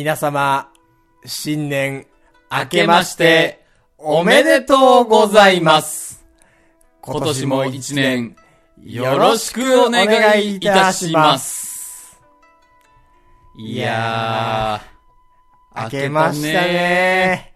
[0.00, 0.72] 皆様、
[1.26, 2.06] 新年、
[2.50, 3.66] 明けまして、
[3.98, 6.24] おめでとうございます。
[7.02, 8.34] 今年も一年、
[8.82, 12.18] よろしくお願いいたします。
[13.58, 17.52] いやー、明けましたね。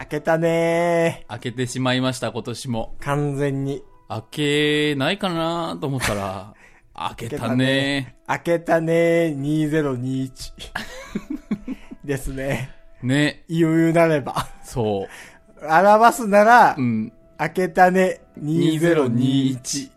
[0.00, 1.26] 明けたね。
[1.28, 2.96] 明けてしまいました、今年も。
[3.00, 3.82] 完全に。
[4.08, 6.54] 明けないかなと思ったら、
[6.98, 8.16] 明けたね。
[8.28, 9.34] 明けたね。
[9.38, 10.52] 2021。
[12.04, 12.70] ですね。
[13.02, 14.48] ね、言うなれば。
[14.62, 15.06] そ
[15.60, 15.66] う。
[15.66, 17.12] 表すなら、うん。
[17.38, 18.20] 明けたね。
[18.42, 19.90] 2021。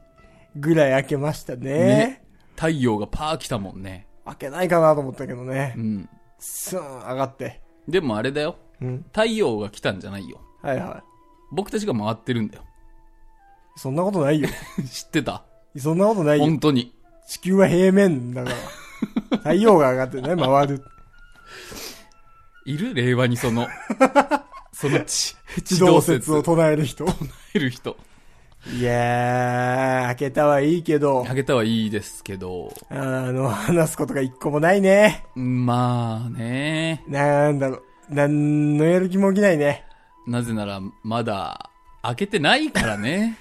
[0.58, 1.70] ぐらい明けましたね。
[1.70, 2.22] ね
[2.56, 4.06] 太陽がパー来たもんね。
[4.26, 5.80] 明けないかなと思ったけどねう。
[5.80, 6.10] ん。
[6.38, 7.62] スーン上がって。
[7.88, 8.58] でもあれだよ。
[8.82, 9.06] うん。
[9.14, 10.42] 太陽が来たんじゃないよ。
[10.62, 11.02] はいは
[11.52, 12.64] 僕たちが回ってるんだよ。
[13.78, 13.80] い。
[13.80, 14.50] そんなことないよ。
[14.92, 15.46] 知ってた？
[15.80, 16.46] そんなことないよ。
[16.46, 16.94] 本当に。
[17.28, 18.56] 地球は平面だから。
[19.38, 20.84] 太陽が上がってね、回る。
[22.66, 22.94] いる？
[22.94, 23.68] 令和にその、
[24.74, 27.06] その地、地動説を唱える人。
[27.54, 27.98] いる人。
[28.74, 32.96] いやー、開けたはいいけど、あげたはいいですけど、あ
[33.32, 35.24] の、話すことが一個もないね。
[35.36, 37.04] まあね。
[37.08, 37.78] なんだろ
[38.10, 38.14] う。
[38.14, 39.86] なんのやる気も起きないね。
[40.28, 41.70] なぜなら、まだ、
[42.02, 43.38] 開けてないからね。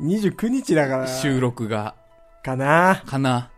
[0.00, 1.06] 29日だから。
[1.06, 1.94] 収録が。
[2.42, 3.02] かな。
[3.04, 3.50] かな。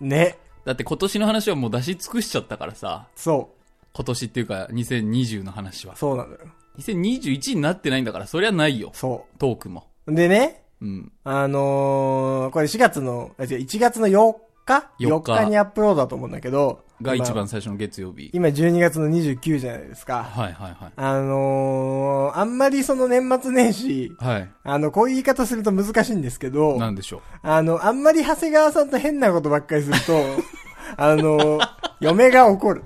[0.00, 0.38] ね。
[0.64, 3.06] だって今年の話はもう出し尽くしちゃったからさ。
[3.14, 3.50] そ
[3.92, 5.96] 今年っていうか、2020の話はう。。
[5.96, 6.38] そうなのよ。
[6.78, 8.90] 2021になってないんだから、そりゃないよ。
[8.94, 9.88] そトークも。
[10.06, 10.14] う。
[10.14, 11.12] でね、うん。
[11.24, 14.34] あのー、これ4月の、あ違う1月の4
[14.98, 16.84] 日4日 ?4 日にアップロードだと思うんだけど。
[17.00, 18.30] が一今番最初の月曜日。
[18.32, 20.24] 今12月の29じゃないですか。
[20.24, 20.92] はいはいはい。
[20.96, 24.50] あのー、あんまりその年末年始、はい。
[24.64, 27.20] あの、こういう言い方すると難しいんですけど、なんでしょう？
[27.42, 30.12] あの、あんまり長谷川さんと変なことばっかりすると、
[30.96, 31.60] あの、
[32.00, 32.82] 嫁が怒る。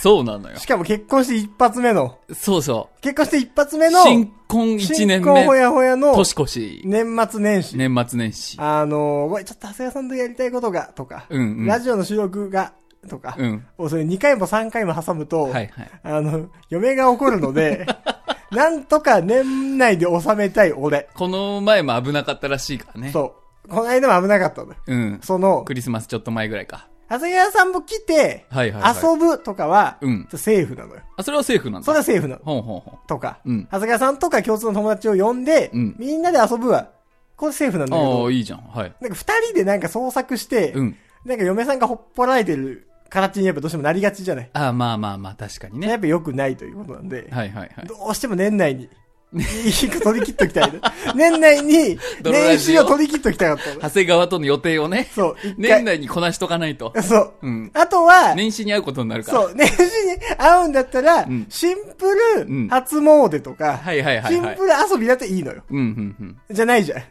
[0.00, 0.66] そうなのよし。
[0.66, 3.90] かも結婚して一発目の、そうそ結婚して一発目う。
[3.90, 5.24] の、新婚一年目。
[5.24, 6.82] 新婚ほやほやの年越し。
[6.84, 7.76] 年末年始。
[7.76, 8.56] 年末年始。
[8.60, 11.66] あの、これちょっと長谷川さんとやりたいことが、とか、うんうん。
[11.66, 12.74] ラジオの収録が、
[13.08, 13.66] とか、うん。
[13.76, 15.90] をそれ2回も3回も挟むと、はいはい。
[16.04, 17.84] あの、嫁が怒るので、
[18.52, 21.08] なんとか年内で収めたい俺。
[21.14, 23.10] この前も危なかったらしいからね。
[23.12, 23.34] そ
[23.66, 23.68] う。
[23.68, 24.76] この間も危なかったのよ。
[24.86, 25.20] うん。
[25.24, 26.86] その、クリスマスちょっと前ぐらいか。
[27.10, 28.94] 長谷川さんも来て、はいはいはい。
[29.12, 31.00] 遊ぶとかは、うんセーフなのよ。
[31.16, 31.86] あ、それはセーフなんだ。
[31.86, 32.42] それはセーフなの。
[32.44, 32.98] ほんほんほん。
[33.06, 36.90] とか、うん長谷川さんとか共通の友達を呼んで、うんみんなで遊ぶは、
[37.36, 38.60] これセーフなんだけあどあ、、いいじゃん。
[38.60, 38.92] はい。
[39.00, 40.96] なんか二人でなんか創作して、うん。
[41.24, 44.50] なんか嫁さんがほっぽられてる形にやっぱどうしてもなりがちじゃない。
[44.52, 45.88] ああ、まあまあまあ、確かにね。
[45.88, 47.86] やっぱ良くないということなんで、はいはいはい。
[47.86, 48.88] どうしても年内に、
[49.32, 50.80] 一個取り切っときたいね。
[51.14, 53.80] 年内に、年始を取り切っときたかったの。
[53.82, 55.84] 長谷川との予定をね、そう、一年回。
[55.84, 56.94] 内にこなしとかないと。
[57.02, 57.34] そう。
[57.42, 57.70] うん。
[57.74, 59.42] あとは、年始に会うことになるから。
[59.42, 62.06] そう、年始に会うんだったら、んシンプ
[62.46, 64.64] うんル初詣とか、はいはいはいはいシンプ。
[64.64, 65.62] ル遊びだっていいのよ。
[65.70, 66.16] うんうん
[66.48, 66.54] うん。
[66.54, 67.02] じゃないじゃん。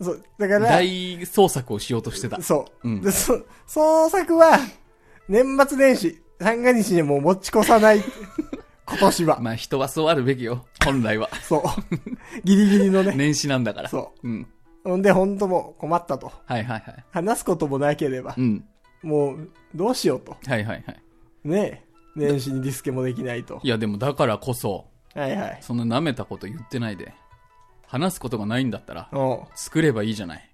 [0.00, 0.22] そう。
[0.38, 2.40] だから、大捜索をしようとしてた。
[2.40, 2.88] そう。
[2.88, 4.58] うんで、そ、創作は、
[5.28, 8.02] 年末年始、三が日にもう持ち越さない。
[8.86, 9.40] 今年は。
[9.40, 10.66] まあ人はそうあるべきよ。
[10.84, 11.28] 本来は。
[11.42, 11.62] そう。
[12.44, 13.12] ギリギリのね。
[13.16, 13.88] 年始なんだから。。
[13.88, 14.46] そううん。
[14.84, 16.30] ほんで、ほんともう困ったと。
[16.46, 17.04] はいはいはい。
[17.10, 18.64] 話すこともなければう、ん。
[19.02, 20.36] もう、どうしようと。
[20.46, 21.02] はいはいはい。
[21.44, 21.84] ねえ。
[22.16, 23.60] 年始にディスケもできないと。
[23.62, 25.58] いやでもだからこそ、はいはい。
[25.62, 27.12] そんな舐めたこと言ってないで、
[27.86, 29.38] 話すことがないんだったら、うん。
[29.54, 30.50] 作ればいいじゃない。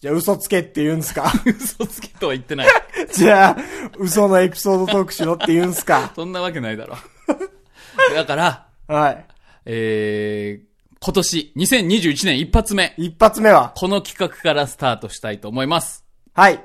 [0.00, 1.30] じゃあ嘘つけって言うんすか？
[1.46, 2.68] 嘘つけとは言ってない。
[3.12, 3.56] じゃあ、
[3.98, 6.12] 嘘のエピソードトークしろって言うんすか？
[6.14, 6.96] そんなわけないだろ。
[8.14, 9.26] だから、はい。
[9.64, 16.04] えー、今年、2021年一発目、一発目は、この企画からスタートしたいと思います。
[16.34, 16.60] はい。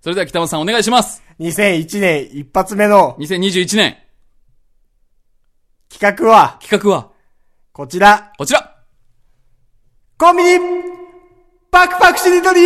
[0.00, 1.22] それでは北本さんお願いします。
[1.40, 3.98] 2001年一発目の2021年、
[5.88, 7.10] 企画は、企画は、
[7.72, 8.32] こちら。
[8.36, 8.74] こちら
[10.18, 10.58] コンビニ
[11.70, 12.60] パクパクしりとり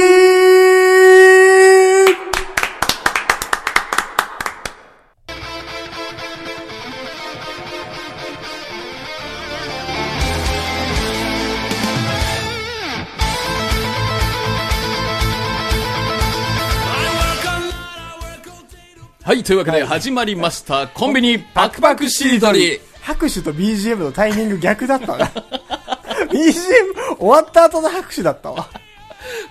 [19.32, 22.78] はい、というわけで始まりました、コンビニパクパクしりとり。
[23.00, 25.24] 拍手と BGM のタイミング逆だったな。
[26.28, 28.68] BGM 終わった後の拍手だったわ。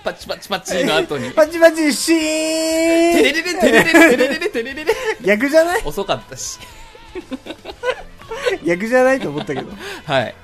[0.04, 1.28] パチパチパチの後に。
[1.34, 4.94] パチパチシーンテレレレテレレレテレレレテレレレ。
[5.24, 6.60] 逆じゃない遅かったし。
[8.64, 9.68] 逆じゃないと思ったけど。
[10.04, 10.34] はい。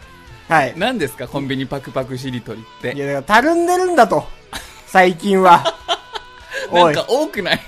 [0.49, 0.75] はい。
[0.76, 2.93] 何ですか、コンビニパクパクしりとりって。
[2.93, 4.26] いや、だから、たるんでるんだと。
[4.88, 5.76] 最近は。
[6.73, 7.61] なんか多くない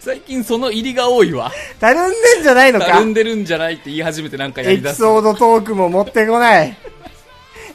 [0.00, 1.50] 最近その入りが多いわ。
[1.80, 2.86] たるんでんじゃないのか？
[2.86, 4.98] たるんでるんじゃないって言い始めてなんかやエピりだす。
[5.00, 6.76] ソードトークも持ってこない。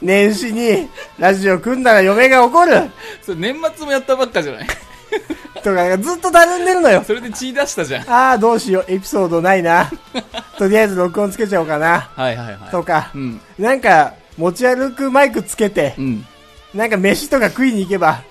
[0.02, 2.90] 年始にラジオ組んだら嫁が怒る
[3.20, 4.66] それ年末もやったばっかじゃない？
[5.62, 7.02] とかずっとたるんでるのよ。
[7.04, 8.08] それで血出したじゃん。
[8.10, 9.90] ああ、どうしよう、エピソードないな。
[10.56, 12.00] とりあえず録音つけちゃおうかな。
[12.14, 12.70] はいはいはい。
[12.70, 13.40] とかう、ん。
[13.58, 16.26] なんか、持ち歩くマイクつけてう、ん。
[16.72, 18.22] なんか飯とか食いに行けば、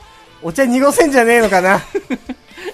[0.41, 1.81] お茶濁せんじゃねえのかな、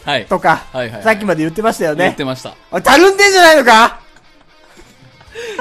[0.04, 0.26] はい。
[0.26, 2.26] とか、はいはいはいさっきまで言ってましたよね言って。
[2.26, 2.54] ました。
[2.72, 4.00] おいたるんでんじゃないのか？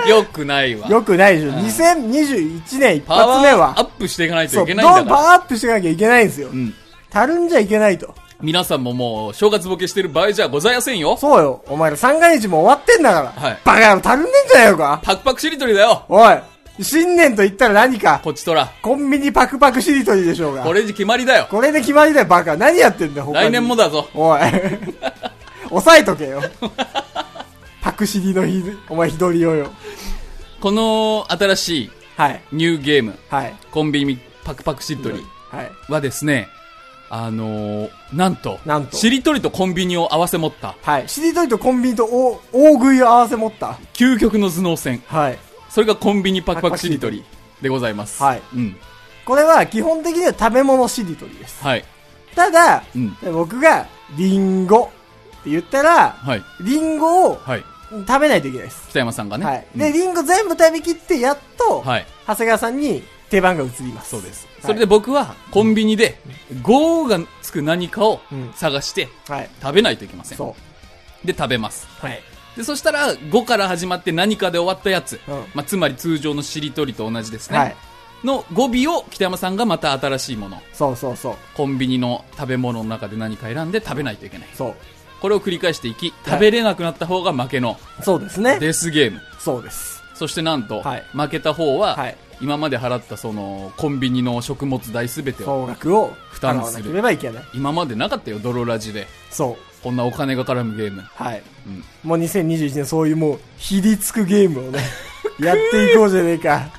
[0.09, 0.89] よくないわ。
[0.89, 1.53] よくないでしょ。
[1.53, 5.23] ん2021年一発目はーア、ップしていかないといけどんどんパないんだから。
[5.29, 6.53] ワーアップしていかなきゃいけないんですよう。
[6.57, 6.75] ん。
[7.11, 8.15] たるんじゃいけないと。
[8.41, 11.17] 皆さんももう、正月ボケしてる場合じゃございませんよ。
[11.17, 11.65] そうよ。
[11.69, 13.43] お前ら三が日も終わってんだから。
[13.49, 15.01] はいバカ野郎、たるんでんじゃないのか？
[15.03, 16.03] パクパクしりとりだよ。
[16.09, 16.39] おい。
[16.81, 18.21] 新年と言ったら何か。
[18.23, 18.73] こっちとら。
[18.83, 20.65] コンビニパクパクしりとりでしょうが。
[20.65, 21.47] これで決まりだよ。
[21.51, 22.57] これで決まりだよ、バカ。
[22.57, 24.09] 何やってんだよ、来年もだぞ。
[24.15, 24.41] おい。
[25.69, 26.43] 抑えとけよ。
[27.81, 29.71] パクシリのひ、お前ひどりよよ。
[30.61, 32.43] この新しいはい。
[32.53, 33.55] ニューゲーム、はい。
[33.71, 35.93] コンビニパクパクしりとりはい。
[35.93, 36.49] はですね、
[37.11, 41.09] あのー、なんと、なんとしりとりとコンビニを合わせ持った、はい。
[41.09, 43.79] しりとりとコンビニと大大食いを合わせ持った。
[43.93, 45.03] 究極の頭脳戦。
[45.07, 45.39] はい。
[45.75, 47.25] それがコンビニパクパクしりとり
[47.61, 48.23] でございます。
[48.23, 48.77] はいうん。
[49.25, 51.65] これは基本的には食べ物しりとりです。
[51.65, 51.85] はい。
[52.37, 53.17] ただ、うん。
[53.33, 54.93] 僕がリンゴ
[55.41, 56.43] って言ったら、はい。
[56.61, 57.65] リンゴをはい。
[57.91, 58.87] 食べないといけないです。
[58.91, 59.45] 北山さんがね。
[59.45, 59.67] はい。
[59.75, 62.07] うんで、リンゴ全部食べきって、やっと、はい。
[62.29, 64.11] 長谷川さんに手番が移ります。
[64.11, 64.47] そうです。
[64.47, 66.21] はいそれで僕は、コンビニで、
[66.63, 69.51] 5がつく何かをうん探して、はい。
[69.61, 70.39] 食べないといけません。
[70.39, 70.55] そ
[71.25, 71.89] で、食べます。
[72.01, 72.07] う。
[72.07, 72.23] はい。
[72.57, 77.59] で、そしたら、5から始まって何かで終わったやつ、うんまあ、つまり通常のしりとりと同じですね。
[77.59, 77.77] はい。
[78.25, 81.37] の語尾を北山さんがまた新しいもの、そうそうそう。
[81.55, 84.49] コンビニの食べ物の中で何か選んで食べないといけない。
[84.55, 84.75] そう。
[85.21, 88.59] これを繰り返していき、食べれなくなった方が負けのそうですね。
[88.61, 89.21] デスゲーム。
[89.39, 90.03] そうです。
[90.15, 97.45] そしてなんと、はい負けた方は、はい今まで払ったその、コンビニの食物代すべてを、総額を負担する払わなければいけない。
[97.55, 99.07] 今までなかったよ、泥ラジで。
[99.31, 99.74] そう。
[99.85, 101.03] こんなお金が絡むゲーム。
[101.03, 101.43] はい。
[101.67, 101.85] うん。
[102.09, 104.79] もう2021年そういうもう、ひりつくゲームをね、
[105.39, 106.71] やっていこうじゃねえか。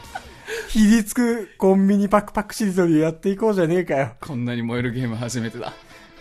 [0.69, 4.13] ひりつくコンビニパクパクしりとりをやっていこうじゃねえかよ。
[4.19, 5.71] こんなに燃えるゲーム初めてだ。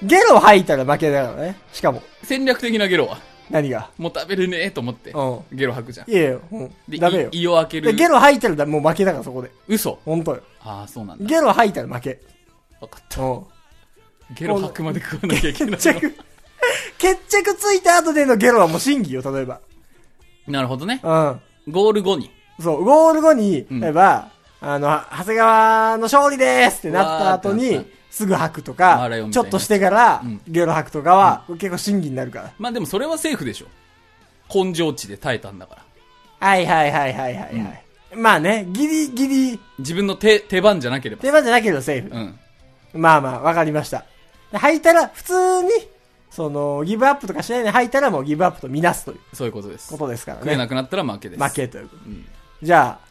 [0.02, 1.56] ゲロ吐いたら負けだからね。
[1.72, 2.02] しかも。
[2.22, 3.88] 戦略的なゲロは、何が？
[3.96, 6.10] もう食べれねえと思って、うゲロ吐くじゃん。
[6.10, 6.74] いやいや、うん。
[6.86, 7.28] で、ダメよ。
[7.32, 7.96] い胃を開けで、る。
[7.96, 9.50] ゲロ吐いたらだもう負けだからそこで。
[9.68, 9.98] 嘘。
[10.04, 10.42] ほんとよ。
[10.60, 11.24] ああ、そうなんだ。
[11.24, 12.20] ゲロ吐いたら負け。
[12.78, 13.22] わかった。
[13.22, 13.42] うん。
[14.34, 15.76] ゲロ吐くまで食わなきゃいけないの。
[15.78, 16.14] 決着、
[16.98, 19.60] 決着ついた後でのゲロはもう審議よ、例えば。
[20.46, 21.00] なるほどね。
[21.02, 21.40] うん。
[21.68, 22.30] ゴール後に。
[22.60, 24.30] そう、ゴール後に、うん例えば、
[24.60, 32.52] あの、は長谷川の勝利ですってなった後にわーってなっ、すぐ吐くとかちょっとしてからうん、ゲロ吐くとかは、結構審議になるから。
[32.58, 33.66] まあでもそれはセーフでしょ。
[34.54, 35.76] 根性値で耐えたんだか
[36.40, 36.48] ら。
[36.48, 37.84] はいはいはいはいはいはい。
[38.16, 41.22] まあね、ギリギリ、自分の手、手番じゃなければ。
[41.22, 42.14] 手間じゃなければセーフ。
[42.14, 42.38] うん。
[42.94, 44.04] まあまあ、わかりました。
[44.52, 45.70] で吐いたら、普通に、
[46.34, 49.90] その、ギブアップとかしないで吐いたらもうギブアップとみなすというそういうことです。
[49.92, 50.68] ことですから食えなね。
[50.68, 51.42] くなったら負けです。
[51.42, 52.02] 負けということ。
[52.06, 52.26] うん。
[52.62, 53.08] じゃあ、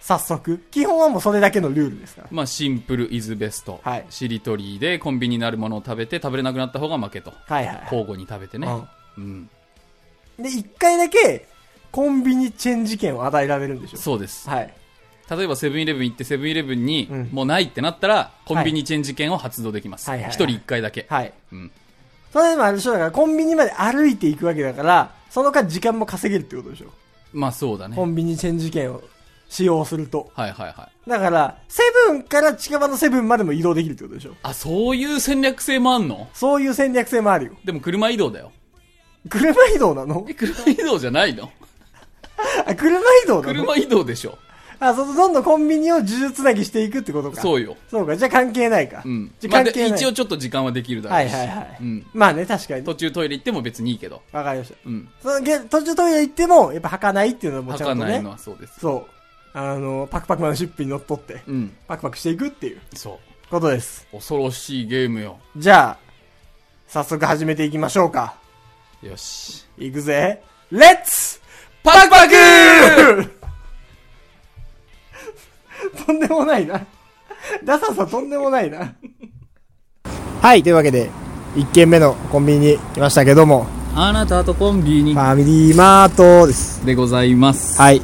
[0.00, 0.58] 早速。
[0.70, 2.28] 基本はもうそれだけのルールですから。
[2.30, 3.80] まあシンプルイズベスト。
[3.82, 7.32] はいしりとりでコンビニになるものを食べて食べれなくなった方が負けと。
[7.46, 7.82] はいはいはい。
[7.84, 8.68] 交互に食べてね。
[9.16, 9.48] うん。
[10.38, 11.48] で、一回だけ、
[11.90, 14.48] コンビニチェンジ券を与えられるんでしょそうです。
[14.50, 14.74] はい。
[15.30, 20.08] 例えばセブンイレブン行ってセブンイレブンにうんもうないってなったら、コンビニチェンジ券を発動できます。
[20.08, 21.06] はいはいはい一人一回だけ。
[21.08, 21.32] はい。
[21.52, 21.72] うん。
[22.32, 26.86] それでもあれでしょだから、コンビニまで歩いていくわけだから、その間時間も稼げるってことでしょ
[27.32, 27.96] まあそうだね。
[27.96, 29.02] コンビニチェンジ券を
[29.48, 30.30] 使用すると。
[30.34, 31.10] はいはいはい。
[31.10, 36.28] だから、セブンから近場のセブンまでも移動できるってことでしょあ、そういう戦略性もあんの？
[36.34, 37.52] そういう戦略性もあるよ。
[37.64, 38.52] でも車移動だよ。
[39.28, 40.26] 車移動なの？
[40.28, 41.50] え、車移動じゃないの？
[42.66, 43.54] あ、車移動なの？
[43.54, 44.38] 車移動でしょ。
[44.78, 47.40] あ、そう、どんどんコンビニを呪術つなぎしていくってことか。
[47.40, 47.42] う。
[47.42, 47.76] そうよ。
[47.90, 49.02] そうか、じゃあ関係ないか。
[49.04, 49.32] うん。
[49.40, 49.98] じゃ関係ない。
[49.98, 51.32] 一応ちょっと時間はできるだろうし。
[51.32, 51.76] はいはいはい。
[51.80, 52.06] うん。
[52.12, 52.84] まあね、確かに。
[52.84, 54.22] 途中トイレ行っても別にいいけど。
[54.32, 54.76] わかりました。
[54.84, 55.08] うん。
[55.22, 58.30] そのげ途中トイレ行っても、やっぱ履かないっていうのもちゃんとね吐かないの。
[58.30, 58.80] はそうです。
[58.80, 59.16] そう。
[59.58, 61.72] あの、パクパクマンのシップに乗っ取って、うん。
[61.88, 63.50] パクパクしていくっていうそう。
[63.50, 64.06] ことです。
[64.12, 65.38] 恐ろしいゲームよ。
[65.56, 65.98] じゃあ、
[66.88, 68.36] 早速始めていきましょうか。
[69.02, 69.64] よし。
[69.78, 70.42] いくぜ。
[70.70, 71.40] レッツ
[71.82, 73.35] パクパク
[76.06, 76.80] とんでもないな。
[77.64, 78.92] ダサさとんでもないな。
[80.42, 81.10] はい、というわけで、
[81.56, 86.84] 1軒目のコンビニに来ましたけども、あなたとコンビニファミリーマートです。
[86.84, 87.80] でございます。
[87.80, 88.02] はい。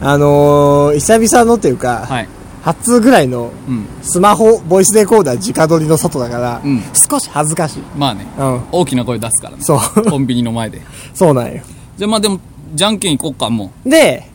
[0.00, 2.28] あのー、久々のというか、はい。
[2.62, 3.86] 初ぐらいのうん。
[4.02, 7.82] スマホボイスレコーダー直撮りの外だから、うん少し恥ずかしい。
[7.96, 8.24] まあね。
[8.38, 8.62] うん。
[8.70, 9.62] 大きな声出すからね。
[9.64, 10.04] そう。
[10.08, 10.80] コンビニの前で。
[11.12, 11.60] そうなんよ。
[11.96, 12.38] じゃあまあでも、
[12.74, 13.90] じゃんけん行こっか、もう。
[13.90, 14.30] で、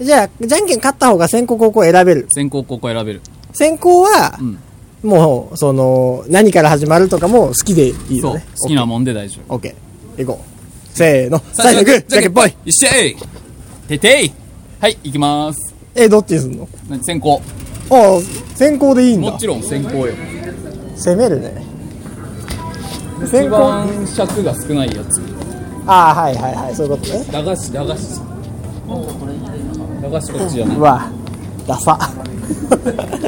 [0.00, 2.26] じゃあ、じゃんけん勝った方が先行後攻選べる。
[2.30, 3.20] 先行後攻選べる。
[3.52, 4.58] 先行はう、ん。
[5.02, 8.46] もう、その、何から始まるとかも好きでいいそうのね。。
[8.60, 9.54] 好きなもんで大丈夫。
[9.54, 10.24] オッケー。
[10.24, 10.96] 行こう。
[10.96, 11.40] せーの。
[11.52, 13.16] 最初グーじゃんけんぽいよっしゃい
[13.88, 14.32] ててい
[14.80, 15.74] はい、行きまーす。
[15.94, 16.68] え、どっちにすんの？
[16.88, 17.42] な先行。
[17.90, 18.20] ああ、
[18.54, 19.38] 先行でいいんだも。
[19.38, 20.14] ちろん先行よ。
[20.96, 21.64] 攻めるね。
[23.22, 23.50] 一先行。
[23.50, 25.20] 番尺が少ないやつ。
[25.86, 27.24] ああ、はいはいはい、そういうことね。
[27.32, 28.20] 駄菓子、駄菓子。
[30.02, 31.10] 駄菓子こっちじゃなうわ、
[31.66, 31.98] ダサ。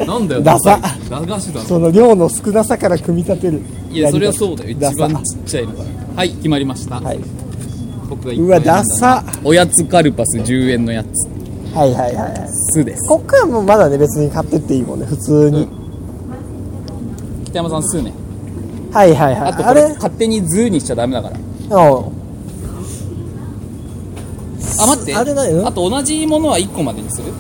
[0.05, 0.07] い。
[0.07, 0.79] なんだよ、ダサ
[1.11, 1.67] 駄菓子だろ。
[1.67, 3.61] その量の少なさから組み立てる。
[3.91, 4.71] いや、それはそうだよ。
[4.71, 5.89] 一番ちっちゃいのから。
[6.17, 7.01] はい、決まりました。
[7.01, 7.21] はい。
[8.09, 9.25] 僕がうわ、ダサ。
[9.45, 11.29] おやつカルパス10円のやつ。
[11.75, 12.49] はいはいはいはい。
[12.73, 13.09] すです。
[13.09, 15.69] こっからもうまだね、別に買ってっていいもんね、普通に。
[17.47, 18.13] 北山さん、すね。
[18.93, 19.53] はいはいはい。
[19.53, 19.95] あとこれ、あれ？
[19.95, 21.37] 勝手にズーにしちゃダメだから。
[21.77, 22.20] うん。
[24.79, 25.15] あ、待って。
[25.15, 27.33] あれ何あと同じものは1個までにする？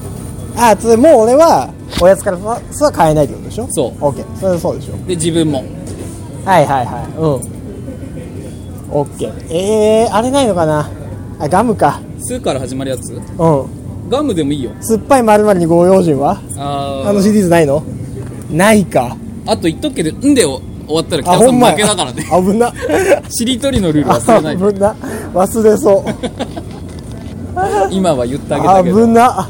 [0.56, 3.66] あ、つもう俺は、おやつからはは買えないってことでしょ？
[3.70, 4.37] そうオッケー。
[4.37, 4.92] それはそうでしょ？
[5.06, 5.64] で、自分も。
[6.44, 7.06] はいはいはい。
[7.16, 7.25] うん。
[8.92, 9.52] オッケー。
[9.52, 10.90] えー、あれないのかな？
[11.38, 12.00] あ、ガムか。
[12.18, 13.12] スーから始まるやつ？
[13.12, 13.20] うん。
[14.10, 14.72] ガムでもいいよ。
[14.80, 16.40] 酸っぱい〇〇にご用心は？
[16.56, 17.82] あーあのシリーズないの？
[18.50, 19.16] ないか。
[19.46, 22.25] あと言っとくけど、んで終わったらあ、北山さん負けだからね。
[22.28, 22.72] 危な。
[23.30, 24.64] しりとりのルール忘れないで。
[24.75, 24.94] 危な。
[25.32, 26.04] 忘れそう。
[27.90, 29.07] 今は言ってあげたけど。
[29.07, 29.49] 危な。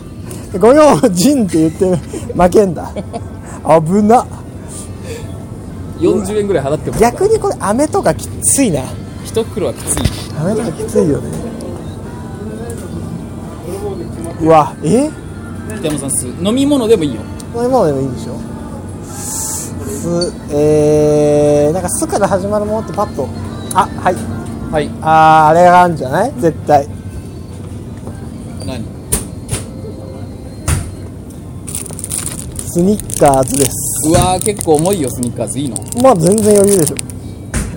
[0.59, 1.97] ご用心って言って
[2.35, 2.91] 負けんだ。
[3.65, 4.27] 危な。
[6.01, 8.81] 40円ぐらい払っても逆にこれ飴とかきついな。
[9.25, 10.03] 一袋はきつい。
[10.41, 11.29] 飴とかきついよね。
[14.43, 15.11] うわ、え？
[15.79, 17.21] 北山さん、す飲み物でもいいよ。
[17.55, 18.33] これもでもいいんでしょ？
[19.05, 23.29] す、えー、なんかすから始まるものってパッと。
[23.75, 24.17] あ、はい。
[24.73, 24.91] はい。
[25.03, 26.33] あー、あれがあるんじゃない？
[26.39, 26.89] 絶対。
[28.67, 28.83] 何
[32.73, 34.09] スニッカーズです。
[34.09, 35.59] うわー、結構重いよ、スニッカーズ。
[35.59, 35.77] いいの？
[36.01, 36.97] まあ全然余裕でしょ。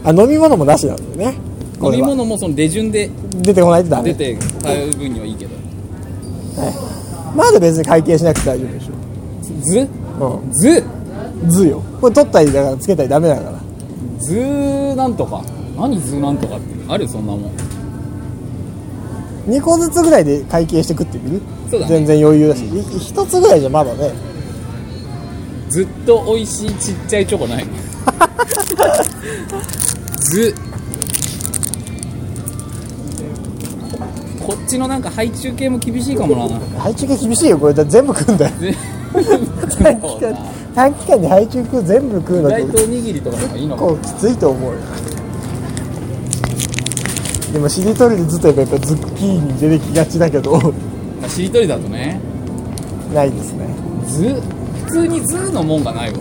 [0.03, 1.35] あ、飲み物もなしなんだよね。
[1.79, 3.09] これは飲み物もその出順で
[3.41, 4.13] 出てこないとダメ。
[4.13, 5.55] 出て買う分にはいいけど。
[7.35, 8.91] まだ別に会計しなくて大丈夫でし
[9.63, 10.41] ずょ。
[10.51, 10.83] ず？
[11.41, 11.49] うん。
[11.49, 11.81] 図よ。
[11.99, 13.59] これ取ったりだからつけたりダメだから。
[14.19, 15.43] ずーなんとか。
[15.75, 16.65] 何ずーなんとかって？
[16.87, 17.51] あるそんなもん。
[19.47, 21.41] 2個ずつぐらいで会計して食ってみる？
[21.71, 22.61] そうだね全然余裕だし。
[22.63, 24.11] 1つぐらいじゃまだね。
[25.73, 27.65] ずっと美味しいちっちゃいチョコない
[30.19, 30.53] ず
[34.39, 37.57] ここっちのなんか配中系も厳しいかもな配中が厳しいよ。
[37.57, 38.55] これ全部食うんだよ。
[38.57, 38.75] ぜ
[39.79, 40.37] 短期間
[40.75, 44.79] 短期間に配中全部食うのっておにぎりとかのいいのか結構きついと思うよ。
[47.51, 50.59] でもしりとりでずっとやっぱズッキーニ出てきがちだけど、
[51.19, 52.19] まあしりとりだとね
[53.11, 53.67] ないですね。
[54.05, 54.62] ず普
[54.93, 56.17] 通にずーのもんがないわ。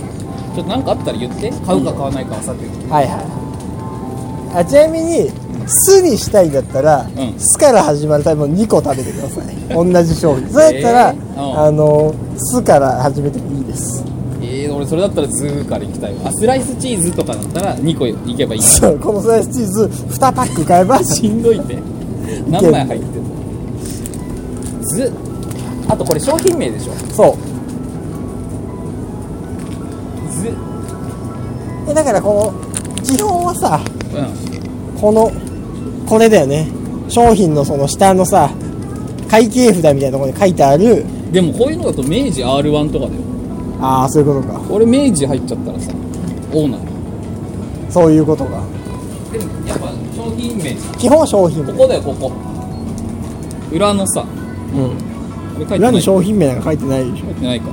[0.55, 1.51] ちょっとなんかあったら言って。
[1.65, 2.91] 買うか買わないかはさておき。
[2.91, 4.59] はいはい。
[4.61, 5.31] あちなみに
[5.67, 7.35] 「す」にしたいんだったら「うん。
[7.39, 9.47] す」から始まる食べ物2個食べてください。
[9.75, 10.49] 同じ商品。
[10.51, 11.59] そうやったら、えーうん。
[11.61, 14.05] あの「す」から始めてもいいです。
[14.43, 16.19] えー、俺それだったらズーから行きたいわ。
[16.27, 18.63] あスライスチーズとかだったら2個いけばいい。
[18.63, 21.79] そうこのスライスチーズ2パック買えばしんどいって。
[22.51, 23.31] 何枚入ってんの？
[24.83, 25.13] ず
[25.89, 26.93] あとこれ商品名でしょ？
[27.15, 27.52] そう
[31.87, 33.81] でだからこの基本はさ
[34.15, 35.33] うんこの
[36.07, 36.69] これだよね。
[37.09, 38.51] 商品のその下のさ
[39.29, 41.05] 会計札みたいなところに書いてある。
[41.33, 43.21] でもこういうのだと明治 R1 とかだよ。
[43.81, 44.61] ああそういうことか。
[44.71, 45.93] 俺明治入っちゃったらさ
[46.53, 47.91] オーナー。
[47.91, 48.63] そういうことか。
[49.33, 50.75] でもやっぱ商品名。
[50.99, 52.33] 基本は商品ここだよここ。
[53.73, 54.25] 裏のさ。
[54.75, 55.77] うん。
[55.77, 57.27] 裏に商品名なんか書いてないでしょ。
[57.27, 57.69] 書いてないか。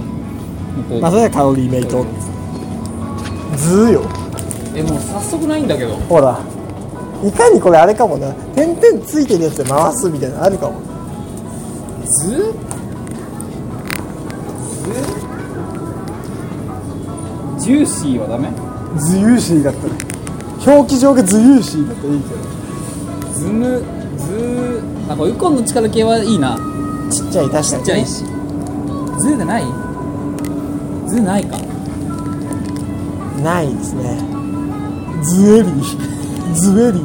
[1.01, 2.05] まあそれはカロリーメイト
[3.58, 4.03] 図よ。
[4.75, 5.96] えもう早速ないんだけど。
[5.96, 6.39] ほら。
[7.24, 8.32] いかにこれあれかもな。
[8.56, 10.82] 点々ついてるやつで回すみたいなのあるかも。
[12.06, 12.53] ずず
[17.60, 18.50] ジューシーはダメ？
[18.98, 19.94] ズユーシーだったら
[20.75, 22.38] 表記上がズユーシーだったらいいけど。
[23.34, 23.84] ズム？
[24.18, 26.58] ズーあこれウコンの力系はいいな。
[27.12, 28.24] ちっちゃい確かにちっちゃいし。
[28.24, 29.63] ズーでない？
[31.08, 31.58] ズーないか
[33.39, 34.17] ないですね。
[35.24, 36.53] ズエリー。
[36.53, 37.03] ズエリー。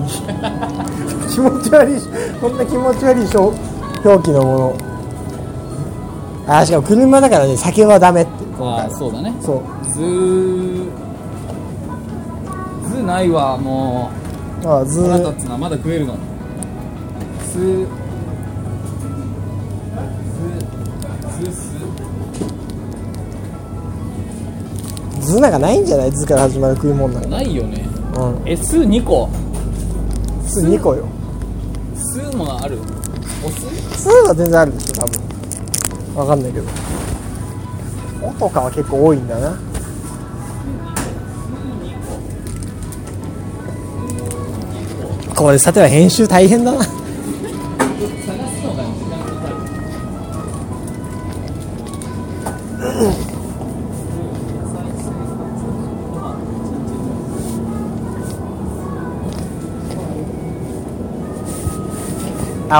[1.28, 2.08] 気持ち悪いし
[2.40, 3.38] こんな気持ち悪い表
[4.08, 4.76] 表記のもの。
[6.46, 8.30] あしかも車だからね酒はダメって。
[8.60, 9.34] あそうだね。
[9.40, 9.62] そう。
[9.84, 10.00] 図
[12.94, 14.10] 図ないわも
[14.64, 16.14] ああずう腹立つなまだ食えるの。
[16.14, 16.20] に
[17.52, 17.86] す
[25.34, 26.12] 図なんかないんじゃない？
[26.12, 27.28] 図から始まる食い物なんか。
[27.28, 27.84] ないよね。
[28.16, 28.48] うん。
[28.48, 29.28] えす2個。
[30.46, 31.06] 巣2個よ。
[31.96, 32.78] すもある？
[33.44, 35.20] おす巣は全然あるでしょ多分。
[36.14, 36.66] わかんないけど。
[38.22, 39.58] おとかは結構多いんだな。
[45.34, 46.86] これさては編集大変だな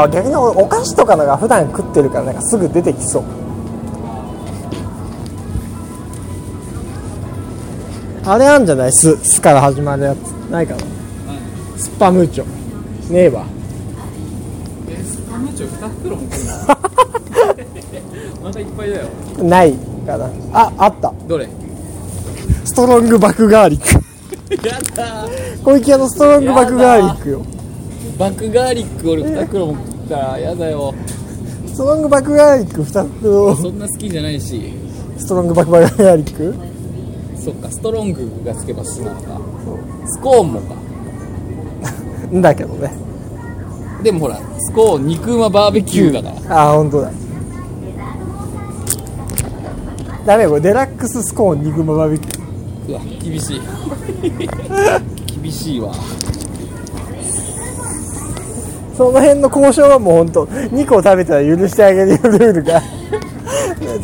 [0.02, 3.24] あ逆に俺お菓子とかのが普段食ってるからなんかすぐ出てきそう。
[8.26, 8.92] あれあんじゃない？
[8.92, 10.18] すすから始まるやつ。
[10.50, 10.80] ないかな？
[11.76, 12.44] スッパムーチョ。
[13.12, 13.44] ねえわ
[14.88, 16.22] えスパムチョ2袋も
[18.42, 19.08] またいっぱいだよ。
[19.42, 19.74] ない
[20.06, 20.26] かな。
[20.54, 21.12] ああった。
[21.28, 21.46] どれ？
[22.64, 24.02] ストロングバクガーリック。
[24.66, 25.26] やだ
[25.62, 27.42] 小池屋のストロングバクガーリックよ
[28.18, 30.94] バックガーリック俺2袋も食ったらやだよ。
[31.66, 33.56] ストロングバクガーリック2袋。
[33.56, 34.72] そんな好きじゃないし。
[35.18, 36.54] ストロングバクガーリック？
[37.40, 39.40] そっかストロングがつけばすなのか。
[40.06, 40.74] スコーンもか。
[42.32, 42.92] ん だけどね。
[44.02, 46.56] でもほらスコーン肉うまバーベキューだから。
[46.68, 47.10] ああ本当だ。
[50.24, 52.90] ダメこれデラックススコーン肉まバーベキュー。
[52.90, 53.60] うわ厳しい。
[55.42, 55.92] 厳しいわ
[58.96, 62.84] その辺の交渉はもう本当2個食べたら許してあげるよルールがち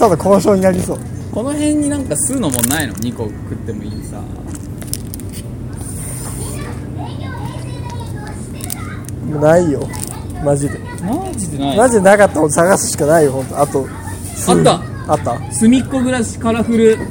[0.03, 0.98] ょっと交渉になりそう。
[1.33, 4.20] この辺になんか吸うのもないの？2個食ってもいいさ。
[9.26, 9.87] もうないよ。
[10.44, 10.79] マジで。
[11.03, 11.76] マジでない？
[11.76, 13.61] マジでなかったら探すしかないよ本当。
[13.61, 13.87] あと
[14.48, 14.83] あった。
[15.12, 15.53] あった？
[15.53, 17.05] すみっこ暮らしカラフルグ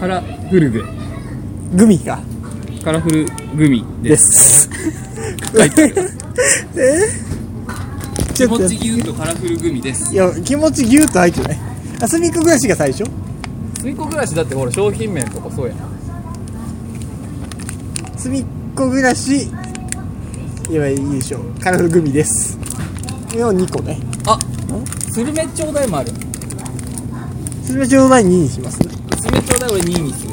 [0.00, 0.82] カラフルグ
[1.74, 2.20] グミか。
[2.82, 4.70] カラフルグミでですす。
[5.54, 6.10] 書いてある
[8.34, 10.12] ちょっと気持ちぎゅっとカラフルグミです。
[10.12, 11.58] いや気持ちギュッと入ってない。
[12.00, 13.04] あすみっこ暮らしが最初？
[13.78, 15.86] すみっこ暮らしだってほら商品名とかそうやな。
[18.16, 19.50] すみっこ暮らし。
[20.70, 21.60] いやいいでしょう。
[21.60, 22.56] カラフルグミです。
[23.36, 23.98] の2個ね。
[24.26, 24.38] あ
[25.12, 26.12] スルメちょうだいもある。
[27.64, 28.94] それはちょうど2にしますね。
[29.20, 30.32] スルメちょうだい俺2位にする。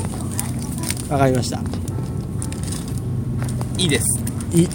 [1.10, 1.60] わかりました。
[3.78, 4.06] いいです。
[4.54, 4.70] いい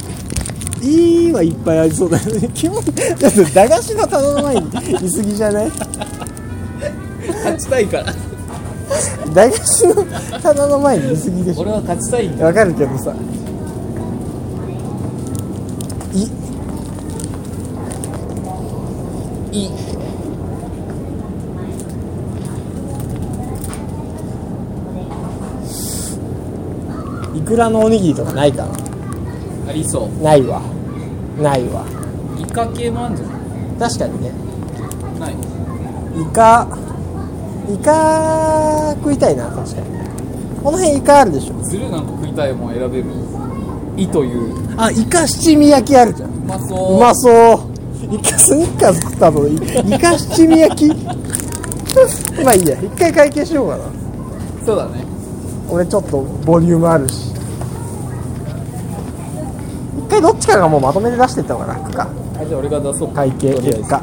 [0.87, 2.49] いはいっぱいありそうだよね。
[2.55, 5.71] 基本だって駄菓子の棚の前にいすぎじゃない？
[7.29, 8.13] 勝ちたいから。
[9.35, 10.05] 駄菓子の
[10.43, 11.63] 棚の前にいすぎでしょ。
[11.63, 12.47] 俺は勝ちたいんだ。
[12.47, 13.15] わかるけどさ。
[16.13, 16.23] い。
[16.23, 16.29] い。
[19.53, 19.71] い
[27.39, 28.67] いくらのおにぎりとかないか
[29.69, 30.63] ありそなないわ
[31.41, 31.85] ないわ。
[32.39, 33.27] うイカ系もあるんじゃ
[33.89, 34.31] 確かにね。
[35.19, 35.41] ないな
[36.19, 36.69] いイカ
[37.73, 39.87] イカ食いたいな確かに。
[40.63, 41.63] この辺イカあるでしょ。
[41.63, 43.05] ずるなんか食いたいもん選べる
[43.97, 44.55] いという。
[44.77, 46.31] あイカ七味焼きあるじゃん。
[46.31, 46.97] うまそう。
[46.97, 47.31] うまそ
[48.11, 48.15] う。
[48.15, 49.57] イカスニッカーズ食ったのに。
[49.57, 50.89] イカ七味焼き？
[52.45, 52.77] まあいいや。
[52.81, 53.85] 一回会計しようかな。
[54.67, 55.05] そうだね。
[55.71, 57.33] 俺ちょっとボリュームあるし
[59.99, 62.07] 一回どっちかがもうまとめて出していった方が楽か。
[62.39, 63.09] あじゃあ俺が出そう。
[63.09, 63.97] か会計結果。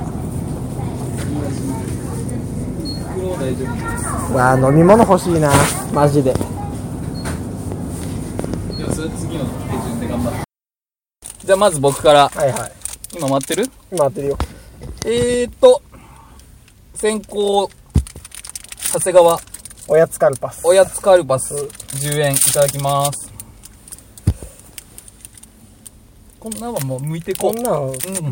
[4.33, 5.51] わあ飲み物欲しいな。
[5.93, 6.33] マジで。
[6.33, 6.47] でも
[8.91, 10.39] それ次の手順で頑張って。
[11.45, 12.27] じゃあまず僕から。
[12.29, 12.71] はいはい。
[13.15, 13.69] 今待ってる？
[13.91, 14.37] 今当てるよ。
[15.05, 15.83] えーっと
[16.95, 17.69] 先行
[18.93, 19.39] 長谷川。
[19.87, 20.65] おやつカルパス。
[20.65, 21.53] おやつカルパス。
[21.53, 23.30] 10円いただきます
[26.41, 27.53] こんなんはもう剥いてこう。
[27.53, 27.77] こんなん、ん。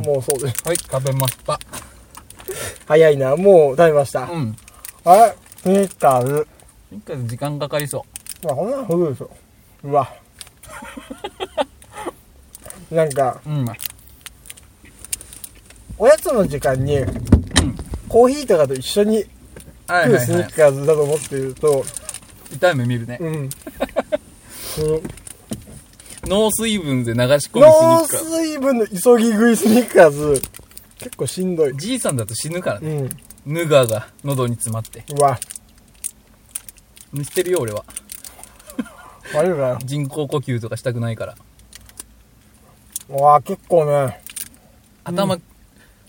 [0.01, 0.67] もうそうです。
[0.67, 0.77] はい。
[0.77, 1.59] 食べました。
[2.87, 3.35] 早いな。
[3.35, 4.57] もう食べました、うん。
[5.05, 6.47] あれスニッカーズ。
[6.91, 8.03] 一回時間かかりそ
[8.43, 9.29] まあこんなんフグですよ
[9.83, 10.11] うわ。
[12.89, 13.67] なんかううん。
[15.99, 17.05] おやつの時間に、
[18.07, 21.85] コーヒーとかと一緒に食うスニはいはいはいッカーズだと思ってると、
[22.51, 23.19] 痛い目見るね。
[23.21, 23.35] うん。
[23.35, 23.49] う ん
[26.23, 30.41] ノー水分で流し込むスニッカー水分の急ぎ食いスニッカーズ、
[30.97, 31.75] 結構しんどい。
[31.77, 33.09] じいさんだと死ぬからね
[33.45, 33.53] うん。
[33.53, 35.39] ヌガーが喉に詰まってうわ。
[37.13, 37.83] 見捨てるよ、俺は。
[39.33, 39.79] マジかよ。
[39.83, 41.35] 人工呼吸とかしたくないから。
[43.09, 44.21] うわ結構ね、
[45.03, 45.37] 頭、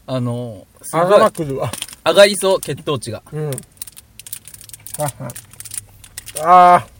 [0.06, 1.70] あの、すごい頭くるわ。
[2.04, 3.22] 上がりそう、血糖値が。
[3.32, 3.50] うん。
[4.98, 5.10] あ
[6.42, 6.99] あー。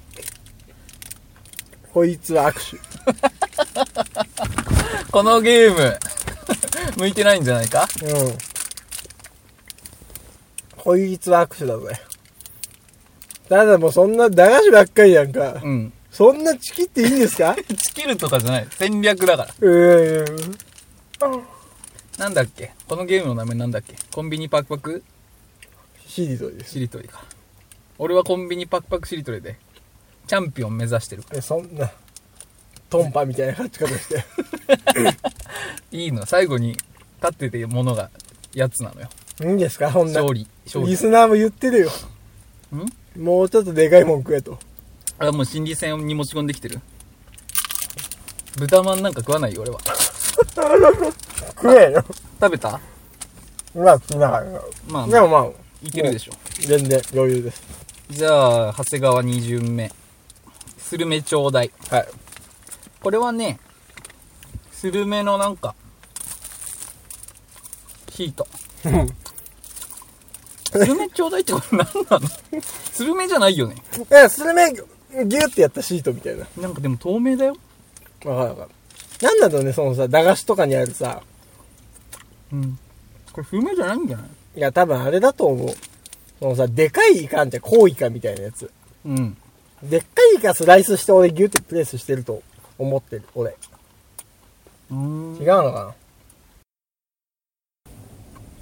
[1.92, 2.80] こいつは握手。
[5.10, 5.98] このゲーム、
[6.96, 7.88] 向いてないんじゃないか？
[8.02, 8.10] うん。
[10.76, 12.00] こいつは握手だぜ。
[13.48, 15.60] ただもうそんな駄菓子ばっかりやんか。
[15.62, 15.92] うん。
[16.10, 17.56] そんなチキっていいんですか？
[17.76, 18.68] チキルとかじゃない。
[18.70, 19.54] 戦略だから。
[19.60, 21.44] うーん。
[22.18, 22.72] なんだっけ？
[22.88, 23.94] このゲームの名前なんだっけ？
[24.12, 25.02] コンビニパクパク？
[26.06, 26.72] シリトリです。
[26.72, 27.24] しりとりか。
[27.98, 29.58] 俺はコンビニパクパクしりとりで、
[30.30, 31.24] チャンピオン目指してる。
[31.32, 31.90] え、そんな、
[32.88, 34.24] トンパみたいな勝ち方して。
[35.90, 36.24] いいの。
[36.24, 36.84] 最後に立
[37.26, 38.10] っててものが、
[38.54, 39.08] やつなのよ。
[39.40, 39.90] いいんですか？
[39.90, 40.20] そんな。
[40.20, 40.46] 勝利。
[40.66, 40.92] 勝利。
[40.92, 41.90] リスナーも言ってるよ。
[43.16, 43.20] ん？
[43.20, 44.56] もうちょっとでかいもん食えと。
[45.18, 46.80] あ、もう心理戦に持ち込んできてる。
[48.56, 49.80] 豚まんなんか食わないよ、俺は。
[51.56, 52.04] 食えよ。
[52.40, 52.80] 食べた？
[53.74, 54.46] まあ、食いながら。
[54.86, 55.48] まあ、でもまあ、
[55.82, 56.32] いけるでしょ。
[56.60, 57.64] 全然余裕です。
[58.10, 59.90] じゃあ、長谷川二巡目。
[60.90, 61.70] スルメちょうだい。
[61.88, 62.08] はい。
[63.00, 63.60] これはね、
[64.72, 65.76] スルメのなんか、
[68.10, 68.44] ヒート。
[70.72, 72.28] スルメちょうだいってこれ何なの？
[72.92, 73.76] スルメじゃないよね。
[74.10, 76.44] え、スルメ、ギュってやったシートみたいな。
[76.56, 77.56] なんかでも透明だよ。
[78.24, 78.70] わかるわかる。
[79.22, 81.22] なんだろうね、そのさ、駄菓子とかにあるさ、
[82.52, 82.76] うん。
[83.32, 84.26] これスルメじゃないんじゃない？
[84.56, 85.68] いや、多分あれだと思う。
[86.40, 88.68] そのさ、でかいイカあんじゃん、コウイカみたいなやつ。
[89.04, 89.36] うん。
[89.82, 92.42] でっかいイカスライスして俺ギュってプレスしてると
[92.78, 93.56] 思ってる、俺。
[94.90, 95.94] うーん違うのか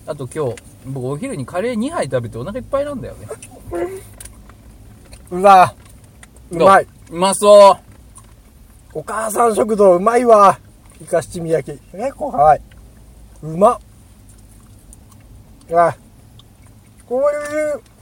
[0.07, 3.27] あと今日、僕お昼にカレー2杯食べてお腹いっぱいなんだよね。
[5.31, 5.75] な うわ
[6.51, 6.57] う？
[6.57, 6.87] まい。
[7.11, 10.59] うまそうお母さん食堂うまいわ。
[11.01, 11.79] イカ七味焼き。
[11.93, 12.63] 結構辛い。
[13.43, 13.81] うまっ。
[15.75, 15.97] あ、
[17.07, 17.31] こ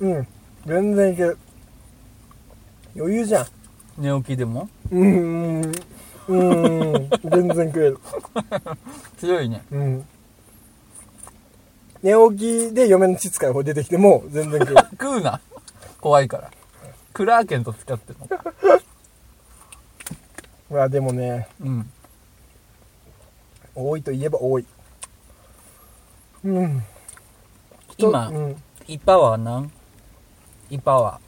[0.00, 0.28] ういう、うん。
[0.66, 1.38] 全然いける。
[2.96, 3.46] 余裕じゃん。
[3.98, 4.68] 寝起きでも？
[4.90, 5.60] うーん。
[5.60, 7.30] うーん。
[7.30, 7.98] 全然食える。
[9.18, 9.62] 強いね。
[9.70, 10.06] うん。
[12.02, 14.86] 寝起きで嫁の膣からこう出てきても全然食える。
[14.92, 15.40] 食うな。
[16.00, 16.50] 怖いから。
[17.12, 18.28] クラーケンと付き合ってるの？
[20.70, 21.90] うわ、でもね、うん。
[23.74, 24.66] 多いといえば多い。
[26.44, 26.82] うん。
[27.98, 28.62] 今、うん。
[28.86, 29.70] イパワーなん
[30.70, 31.20] イパワ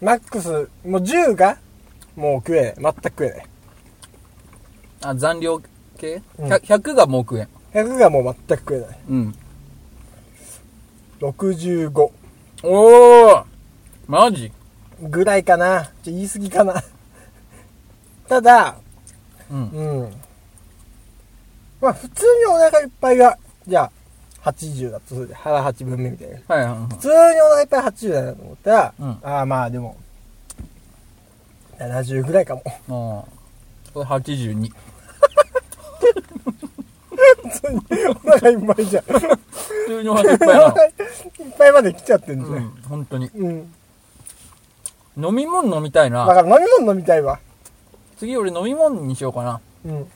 [0.00, 1.58] マックス、もう10が
[2.16, 2.74] もう食え。
[2.78, 3.46] 全く食えない。
[5.00, 5.08] ー。
[5.08, 5.60] あ、残量
[5.98, 7.48] 系、うん 100, ?100 がもう食えん。
[7.72, 8.98] 100がもう全く食えない。
[9.08, 9.34] うん。
[11.20, 12.10] 65
[12.62, 13.44] おー
[14.06, 14.52] マジ？
[15.00, 15.84] ぐらいかな。
[16.02, 16.82] ちょ言い過ぎかな。
[18.28, 18.76] ただ、
[19.50, 19.68] うん。
[19.70, 20.14] うん。
[21.80, 23.92] まあ普通にお腹いっぱいが、じゃあ、
[24.46, 26.34] 80だとするじゃん腹8分目みたいな。
[26.46, 26.96] はいはいはい普。
[26.98, 29.96] 通にお腹いっぱい80だなと思ったら、うんああまあでも、
[31.78, 32.62] 70ぐらいかも。
[32.66, 32.70] あ
[33.28, 33.36] あ。
[33.92, 34.70] これ82。
[37.42, 39.04] 普通にお腹いっぱいじゃん。
[39.04, 39.36] 普
[39.86, 40.66] 通にお腹いっぱいおな。
[40.66, 40.92] いっ
[41.58, 42.54] ぱいまで来ちゃってんじゃ。
[42.54, 43.26] うんん、本当に。
[43.34, 43.74] うん。
[45.16, 46.26] 飲み物飲みたいな。
[46.26, 47.40] だから飲み物飲みたいわ。
[48.18, 49.60] 次俺飲み物にしようかな。
[49.86, 50.06] うん。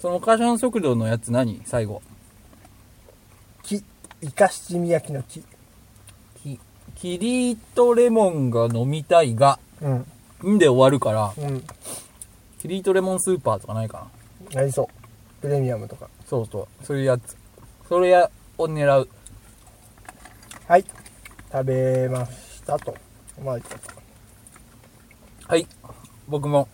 [0.00, 1.60] そのお母さん食堂のやつ何？
[1.64, 2.02] 最後。
[4.20, 4.26] 木。
[4.26, 5.44] イカ七味焼きの木。
[6.42, 6.60] キ
[6.94, 10.54] キリートレモンが飲みたいが、うん。
[10.54, 11.62] んで終わるから、うん。
[12.60, 14.08] キリートレモンスーパーとかないか
[14.50, 14.60] な。
[14.60, 15.40] なりそう。
[15.40, 16.08] プレミアムとか。
[16.26, 16.84] そうそう。
[16.84, 17.36] そういうやつ。
[17.88, 19.08] それやを狙う。
[20.66, 20.84] はい。
[21.52, 22.94] 食べましたと。
[23.44, 23.58] まあ、
[25.48, 25.66] はい。
[26.26, 26.68] 僕も、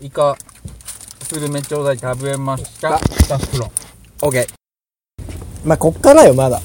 [0.00, 0.36] イカ、
[1.22, 2.90] スルメちょうだい食べました。
[2.90, 3.72] 2袋。
[4.22, 4.57] オッケー。
[5.64, 6.60] まあ、こっからよ、まだ。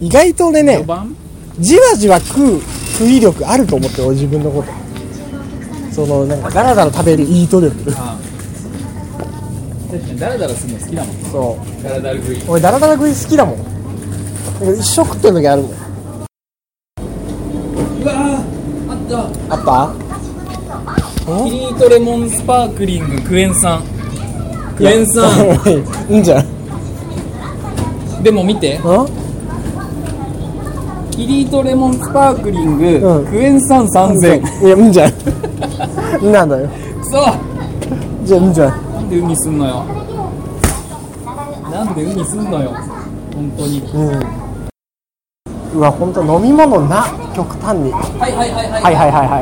[0.00, 1.16] 意外と俺ね4、番
[1.58, 2.60] じわじわ食う、
[2.98, 4.72] 食い力あると思って、俺自分のこと。
[5.92, 7.72] その、なんか、だらだら食べるイート力。
[7.96, 8.24] ああ。
[9.92, 11.16] 確かにダラダラするの好きだもん。
[11.30, 11.82] そう。
[11.84, 12.42] ダラダラ食い。
[12.48, 13.56] 俺、だらだら食い好きだもん。
[14.60, 15.70] 俺一生食ってる時あるもん。
[15.70, 15.74] う
[18.06, 18.42] わー
[18.92, 19.18] あった
[19.54, 21.44] あった？
[21.44, 23.82] キリートレモンスパークリングクエン酸。
[24.76, 25.24] クエン酸。
[26.10, 26.53] いいんじゃん。
[28.24, 28.80] でも見て。
[28.82, 29.06] あ？
[31.10, 34.66] キリートレモンスパークリング、うんクエン酸3000。
[34.66, 36.32] いや、んじゃん。
[36.32, 36.68] なんだよ。
[36.68, 37.10] くそ
[38.24, 38.92] じゃあ、いいんじゃん。
[38.92, 39.84] なんで海すんのよ。
[41.70, 42.70] なんで海すんのよ。
[43.34, 43.80] 本当に。
[43.80, 44.44] うん。
[45.74, 49.40] うわ本当飲み物な極端にははいはいはいはいいはいはいは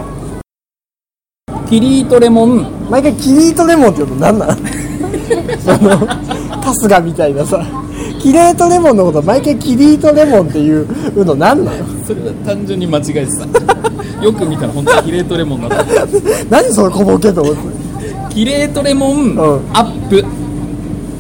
[1.63, 4.57] いキリートレモン毎回キリートレモンって言うと何なん
[5.61, 5.97] その
[6.63, 7.63] 春日みたいなさ
[8.23, 12.05] キレートレモンのこと毎回キリートレモンっていうの何なの？
[12.05, 16.07] それは単純に間違えてたよく見たら本当にキレートレモンだった
[16.49, 17.61] 何それ小ボケと思って？
[18.35, 19.61] キレートレモン、うん。
[19.75, 20.25] アップ。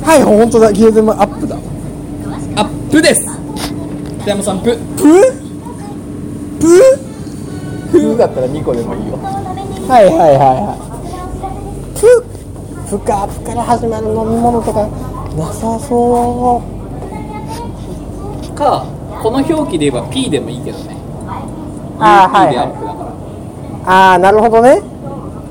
[0.04, 0.72] はい本当だ。
[0.72, 1.56] キレートレモンアップだ。
[2.56, 3.26] アップです。
[4.22, 4.78] 北山さんプ。
[4.96, 5.32] プ？
[6.60, 6.98] プ？
[7.90, 9.18] プだったら2個でもいいよ。
[9.88, 10.76] はいはいはいは
[11.96, 12.00] い。
[12.00, 12.24] プ？
[12.88, 14.86] プかプから始まる飲み物とか
[15.36, 16.62] なさそ
[18.62, 18.86] か
[19.22, 20.96] この表記で言えば P でもいいけどね。
[21.98, 23.12] あー P でアップだから、う
[23.84, 24.80] ああなるほどね。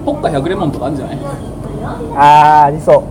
[0.06, 1.20] ポッカ100レモンとかあるんじゃない？
[2.16, 3.04] ああありそう。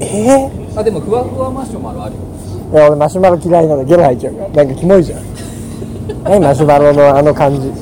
[0.00, 2.20] ええあでもふわふわマシュマロあるよ。
[2.72, 4.48] いや俺マシュマロ嫌いなのゲロ吐いちゃうから。
[4.50, 5.20] なんかキモいじゃん。
[6.24, 7.72] 何マシュマロのあの感じ。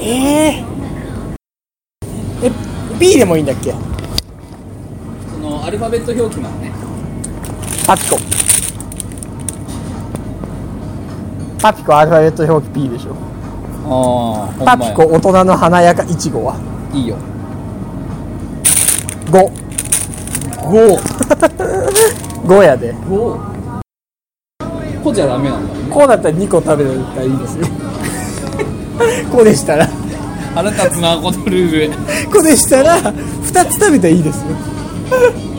[0.00, 0.64] えー、
[2.44, 2.50] え
[3.00, 3.72] B でもいいんだっけ？
[3.72, 6.65] そのアルファベット表記なのね
[7.86, 8.18] パピコ。
[11.62, 13.14] パピコアルファベット表記 P でしょ。
[13.88, 16.56] ああパピコ大人の華やかいちごは。
[16.92, 17.16] いいよ。
[19.26, 19.66] 5
[20.66, 20.98] 5
[22.44, 22.92] 5やで。
[22.92, 23.56] 5
[25.04, 25.94] こじゃダメなんだ。
[25.94, 27.66] こうだったら2個食べたらいいですよ。
[29.30, 29.88] こうでしたら。
[30.56, 31.96] 腹立つなこのルール。
[32.32, 34.46] こうでしたら2つ食べたらいいですよ。
[35.12, 35.55] あ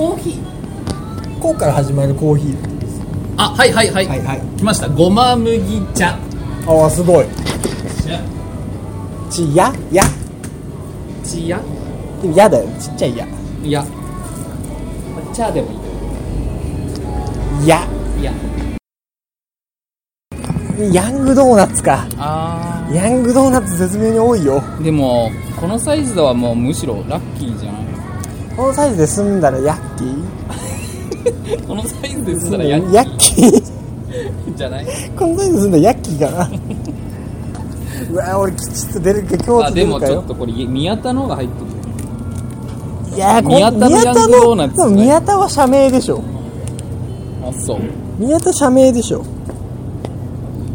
[0.00, 1.40] コーヒー。
[1.42, 2.56] こうから始まるコーヒー。
[3.36, 4.40] あはいはいはい、はいはい。
[4.56, 4.88] 来ました。
[4.88, 6.16] ごま麦茶。
[6.66, 7.26] ああすごい。
[9.30, 9.70] ちや？
[9.92, 10.02] や？
[11.22, 11.60] ちや？
[12.22, 12.66] でもやだよ。
[12.80, 13.26] ちっちゃいや。
[13.62, 13.84] いや。
[15.34, 15.70] 茶でも
[17.60, 17.68] いい。
[17.68, 17.86] や。
[18.18, 18.32] いや。
[20.94, 22.06] ヤングドーナツか。
[22.16, 24.62] あヤングドーナツ絶妙に多いよ。
[24.62, 27.89] ーでもこのサイズはもうむしろラッキーじゃない
[28.56, 31.66] このサイズで済んだらヤッキー。
[31.66, 33.62] このサイズでしたらやヤッキー。
[34.56, 34.86] じゃない？
[35.16, 36.50] このサイズで済んだらヤッキーかな。
[38.10, 40.00] うわ俺きちっと出るか京あ都出るかよ。
[40.00, 41.54] でもちょっとこれ宮田の方が入って
[43.12, 43.16] る。
[43.16, 46.22] いや宮田のヤングドーナツ宮田は社名でしょ。
[47.46, 47.78] あそう。
[48.18, 49.22] 宮田社名でしょ。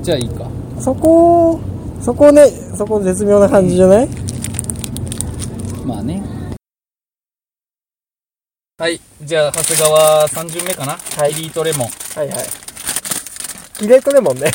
[0.01, 0.45] じゃあいいか。
[0.79, 1.59] そこ
[2.01, 2.45] そこね
[2.77, 4.09] そこ絶妙な感じじゃない？
[5.85, 6.21] まあね
[8.85, 11.33] はいじゃあ長谷川3巡目かな、はい。
[11.33, 11.87] キリートレモン。
[11.87, 12.37] はいはい。
[13.79, 14.45] キレートレモンね。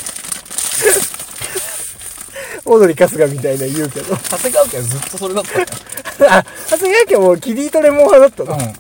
[2.65, 4.15] オードリー春日みたいな言うけど。
[4.15, 5.67] 長谷川家はずっとそれだったよ。
[6.31, 8.73] あ長谷川家もキリートレモン派だったの、うん。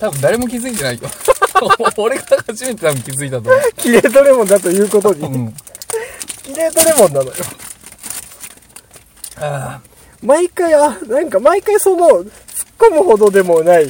[0.00, 1.08] 多分誰も気づいてないよ。
[1.96, 5.54] 俺が初めて多分気づいたと思キレートレモンだということに、う、うん、
[6.42, 7.32] キレートレモンなのよ。
[9.36, 9.80] あ
[10.20, 12.26] 毎回あなんか毎回その突っ
[12.76, 13.88] 込むほどでもない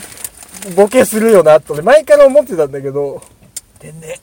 [0.75, 3.23] ボケするよなとね前から思ってたんだけど
[3.79, 4.15] 天然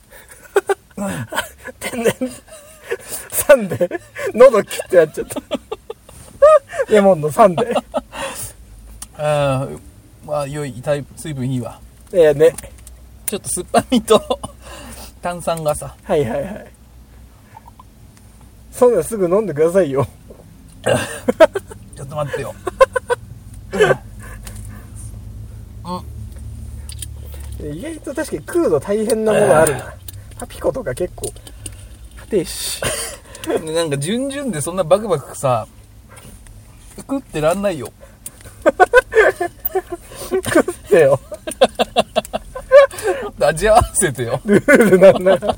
[1.79, 2.13] 天然
[3.29, 4.01] サンデー
[4.33, 5.41] 喉キュッてやっちゃった。
[6.89, 7.83] レモンのサンデー
[9.17, 9.79] あー
[10.25, 11.79] まあ良いタイプ水分いいわ。
[12.13, 12.53] いやね。
[13.25, 14.39] ちょっと酸っぱみと
[15.21, 15.95] 炭酸がさ。
[16.03, 16.71] はいはいはい。
[18.71, 20.05] そんなんすぐ飲んでくださいよ。
[21.95, 22.53] ちょっと待ってよ
[27.59, 29.93] 意外と確かに食うの大変なものあるな。
[30.37, 31.31] パピコとか結構。
[32.15, 32.81] 不定し。
[33.47, 35.67] なんか順々でそんなバクバクさ
[36.97, 37.91] 食ってらんないよ。
[40.31, 41.19] 食ってよ。
[43.39, 44.39] 味合わせてよ。
[44.45, 45.55] ルールなんなら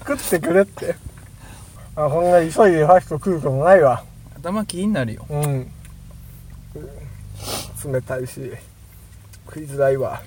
[0.00, 0.94] 食ってくれって。
[1.94, 4.04] あこんな急いでファスト食うことないわ。
[4.36, 5.26] 頭気になるよ。
[5.28, 5.70] うん。
[7.84, 8.52] 冷たいし
[9.52, 10.22] 食いづらいわ。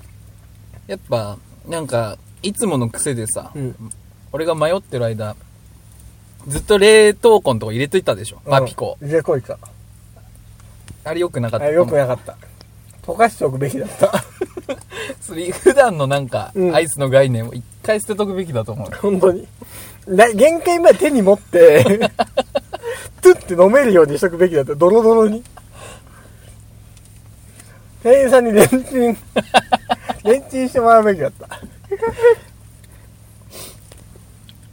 [0.86, 1.36] やっぱ
[1.66, 3.74] なんかいつもの癖でさ、うん。
[4.30, 5.34] 俺が迷ってる間
[6.46, 8.96] ずっと冷凍庫のとこ入れといたでしょ、パピコ。
[9.02, 9.58] 入れこいか
[11.02, 11.66] あれよくなかった。
[11.66, 12.36] あよくなかった。
[13.02, 14.12] 溶かしておくべきだった。
[15.20, 16.74] それ普段のなんか、うん。
[16.74, 18.90] アイスの概念を一回捨てとくべきだと思う。
[18.96, 19.48] 本当に。
[20.08, 22.10] だ限界まで手に持って
[23.22, 24.76] トゥって飲めるようにしとくべきだった。
[24.76, 25.42] ドロドロに
[28.02, 29.16] 店員さんにレンチン
[30.24, 31.48] レンチンしてもらうべきだった。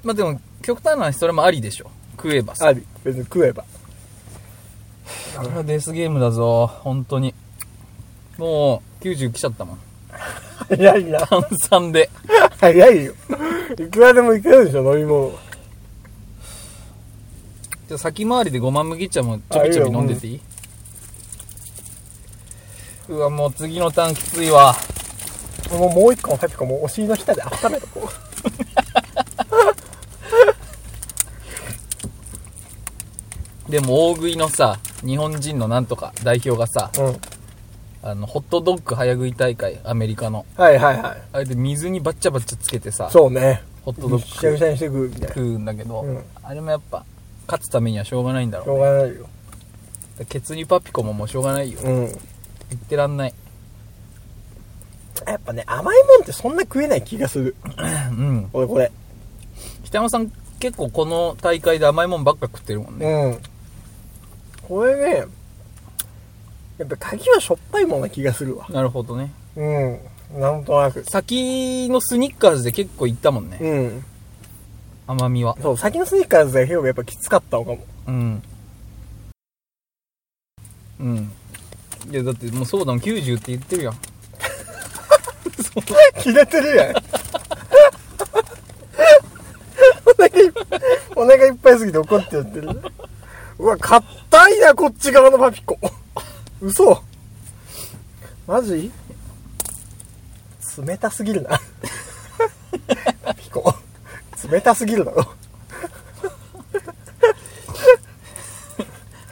[0.04, 1.90] まあでも極端な話それもありでしょ。
[2.16, 2.68] 食えばさ。
[2.68, 2.84] あり。
[3.04, 3.64] 別に食えば。
[5.38, 6.68] これはデスゲームだぞ。
[6.68, 7.34] 本当に。
[8.38, 9.80] もう90来ちゃったもん。
[10.70, 11.20] 早いな。
[11.28, 12.10] 炭酸で。
[12.60, 13.14] 早いよ。
[13.80, 15.32] いくらでもいけるでしょ、飲み物。
[17.88, 20.42] じゃあ先回りでごま麦茶もちょびちょび飲んでていい、
[23.10, 24.76] うわ、もう次のターンきついわ。
[25.72, 28.10] もうもう一個のタピコもお尻の下で温めとこ
[33.70, 37.02] でも大食いのさ、日本人のなんとか代表がさ、う。
[37.02, 37.18] うん。
[38.04, 40.46] あの、ホットドッグ早食い大会、アメリカの。
[40.58, 41.22] はいはいはい。
[41.32, 43.64] あれで水にバッチャバッチャつけてさ、そうね。
[43.84, 45.28] ホットドぐしゃぐッしゃにしてくるみたいな。
[45.28, 47.06] グ食うんだけど、うんあれもやっぱ、
[47.48, 48.82] 勝つためにはしょうがないんだろしょうね。
[48.82, 49.26] うがないよ。
[50.30, 51.80] ケツにパピコももうしょうがないよ。
[51.84, 52.12] うん。
[52.74, 53.34] 言ってらんない。
[55.28, 57.56] やっぱね、甘いもんってそんな食えない気がする。
[58.12, 58.50] うん。
[58.52, 58.92] 俺これ。
[59.84, 63.06] 北山さん結構この大会で甘いもんばっか食ってるもんね。
[63.06, 63.40] うん。
[64.68, 65.26] これね、
[66.78, 68.68] やっぱ鍵はしょっぱいもんな気がするわ。
[68.70, 69.32] なるほどね。
[69.56, 70.00] うん。
[70.40, 71.04] なんとなく。
[71.04, 73.58] 先のスニッカーズで結構いったもんね。
[73.62, 74.06] うん。
[75.06, 75.56] 甘みは。
[75.62, 77.80] そう、先のスニーカーズで結構やっぱきつかったのかも。
[78.08, 78.44] うん。
[81.00, 81.32] うん。
[82.10, 83.98] いや、だってもうそうだもん、90って言ってるやん。
[86.22, 86.96] 切れてるやん。
[90.06, 90.82] お腹いっぱい、
[91.16, 92.70] お腹いっぱいすぎて怒ってやってる。
[93.60, 95.80] うわ、硬いな、こっち側のパピコ。
[96.62, 97.02] 嘘
[98.48, 98.92] マジ？
[100.86, 101.60] 冷たすぎるな。
[103.24, 103.74] パピコ。
[104.52, 105.34] 冷たすぎるだろ。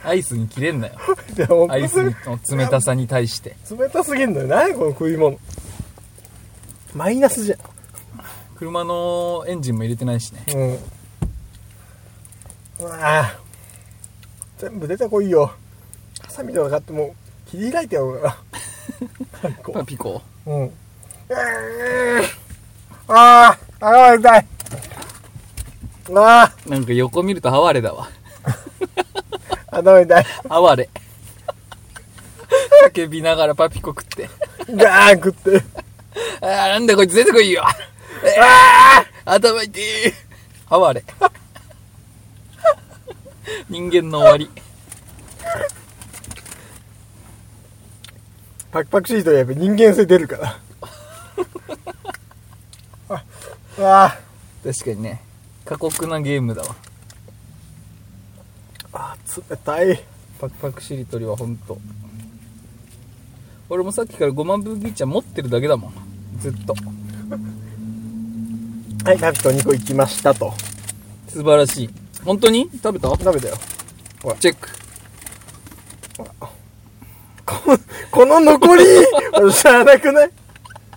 [0.04, 0.94] アイスに切れんなよ。
[1.70, 2.12] アイスの
[2.50, 3.56] 冷たさに対して。
[3.70, 4.48] 冷たすぎるんだよ。
[4.48, 5.38] 何この食い物。
[6.94, 7.58] マイナスじゃん。
[8.56, 10.44] 車のエンジンも入れてないしね。
[10.54, 10.58] う
[12.84, 12.86] ん。
[12.86, 13.34] うわぁ。
[14.58, 15.52] 全部出てこいよ。
[16.20, 17.12] ハサミとか買ってもう
[17.50, 18.36] 切り開いてやろうか
[19.74, 19.82] な。
[19.84, 20.22] ピコ。
[20.46, 20.64] うん。
[20.64, 20.70] うー
[23.08, 24.46] ああ、頭痛い。
[26.14, 28.08] あなんか横見ると哀れだわ。
[29.72, 30.24] あ、頭痛い。
[30.50, 30.90] 哀れ。
[32.92, 34.28] 叫びながらパピコ食って。
[34.70, 35.64] ガーン食って。
[36.42, 37.64] あーなんだこいつ出てこいよ。
[37.64, 37.74] あ
[39.24, 39.82] 頭痛い。
[40.68, 41.04] 哀れ。
[43.70, 44.50] 人間の終わり。
[48.70, 50.60] パクパクシートやっぱ人間性出るから。
[53.16, 53.24] あ、
[53.78, 54.18] うわ
[54.62, 55.22] 確かにね。
[55.64, 56.76] 過酷なゲームだわ。
[59.36, 60.00] あ、冷たい。
[60.40, 61.78] パクパクしりとりはほんと。
[63.68, 65.92] 俺もさっきからごま麦茶持ってるだけだもん。
[66.40, 66.74] ずっと。
[69.04, 70.52] はい、パピコ2個いきましたと。
[71.28, 71.90] 素晴らしい。
[72.24, 72.68] 本当に？
[72.82, 73.08] 食べた？
[73.08, 73.56] 食べたよ。
[74.38, 74.68] チェック。
[77.44, 77.56] こ
[78.10, 78.84] この残り、
[79.52, 80.30] 知らなくない？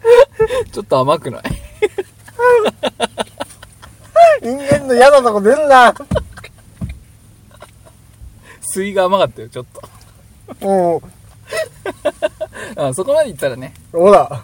[0.71, 1.41] ちょっと甘くない？
[4.43, 5.93] 人間の嫌なとこ出るな。
[8.75, 9.81] 水が甘かったよ、ちょっと。
[10.67, 11.01] うん。
[12.89, 13.73] あそこまでいったらね。
[13.91, 14.43] ほら。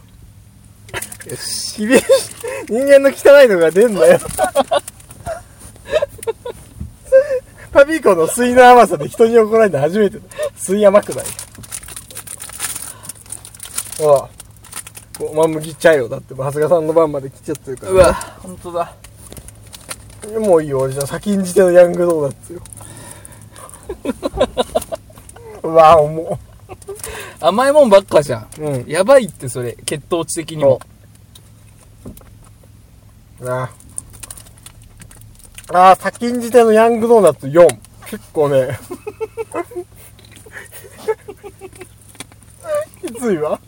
[1.28, 1.86] よし。
[1.86, 2.06] 厳しい。
[2.70, 4.20] 人間の汚いのが出んだよ。
[7.72, 10.24] パピコの水の甘さで人に怒られたの初めてだ。
[10.56, 11.26] 水甘くない。
[13.98, 14.30] ほら。
[15.20, 16.10] ごま麦茶よ。
[16.10, 18.96] だって、長谷川さんの番まで来ちゃってるから、うわ、ほんとだ。
[20.40, 20.80] もういいよ。
[20.80, 22.62] 俺じゃあ先んじてのヤングドーナツよ。
[25.64, 26.40] う わ、も
[27.40, 28.48] 甘いもんばっかじゃん。
[28.60, 28.66] う。
[28.66, 28.88] うん。
[28.88, 30.80] やばいってそれ、血糖値的にも。
[33.40, 33.64] な
[35.74, 37.68] ああー、先んじてのヤングドーナツ4。
[38.06, 38.78] 結構ね。
[43.02, 43.60] きついわ。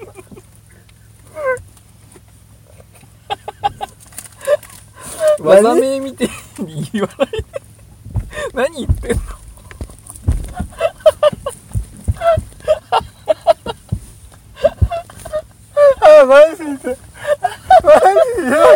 [5.39, 7.45] 技名みてえに言わないで。
[8.53, 9.21] 何言ってんの
[16.01, 16.26] あ
[16.84, 16.91] あ、
[17.84, 17.93] マ
[18.36, 18.43] ジで。
[18.43, 18.67] マジでや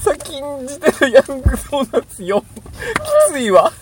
[0.00, 2.44] 先んじてるヤングドーナツよ。
[3.28, 3.72] きついわ。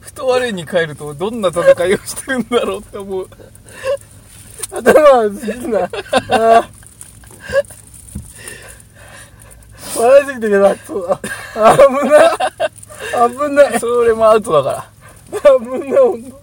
[0.00, 3.28] 太我に帰るとどんな戦いをしてるんだろうって思う。
[4.70, 5.80] 頭がすぎるな。
[5.80, 5.88] あ
[6.30, 6.68] あ。
[9.96, 11.20] 笑いすぎてけど、そうだ。
[11.54, 12.30] 危ない。
[13.30, 13.80] 危ない。
[13.80, 14.93] それもアウトだから。
[15.80, 16.40] 危ない、ほんと。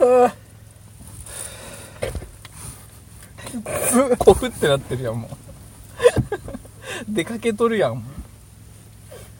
[0.00, 0.34] ああ。
[4.18, 5.36] コフってなってるやん、もう。
[7.08, 8.04] 出かけとるやん。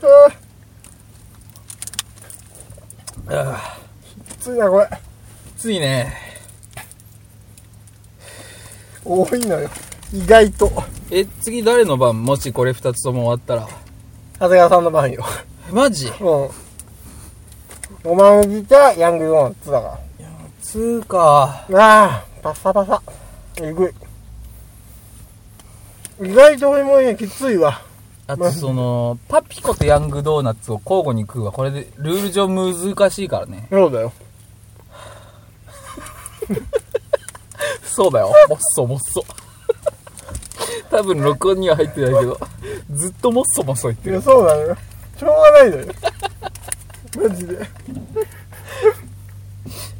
[0.03, 0.28] あ
[3.28, 3.78] あ
[4.40, 4.88] ついなこれ
[5.57, 6.12] ついね。
[9.05, 9.70] 多いのよ
[10.12, 10.70] 意外と
[11.11, 12.20] え、次誰の番？
[12.22, 13.68] もしこれ二つとも終わったら。
[14.34, 15.24] 長谷川さんの番よ
[15.70, 16.09] マジ？
[16.09, 16.51] うん
[18.05, 20.00] おまんじかヤングドーナツだか
[20.61, 21.64] つーか。
[21.68, 23.00] らああパサパサ
[23.61, 23.90] えぐい
[26.28, 27.80] 意外と俺もねきついわ
[28.26, 31.53] あとその、パピコとヤングドーナツを交互に食うわ。
[31.53, 33.66] これで、ルール上難しいからね。
[33.68, 34.12] そうだよ
[37.84, 38.32] そうだよ。
[38.48, 39.24] もっそもっそ。
[40.90, 42.40] 多分録音には入ってないけど、
[42.92, 44.12] ずっともっそもっそ言ってる。
[44.12, 44.76] いやそうなのよ
[45.18, 45.92] しょうがないのよ
[47.17, 47.59] マジで。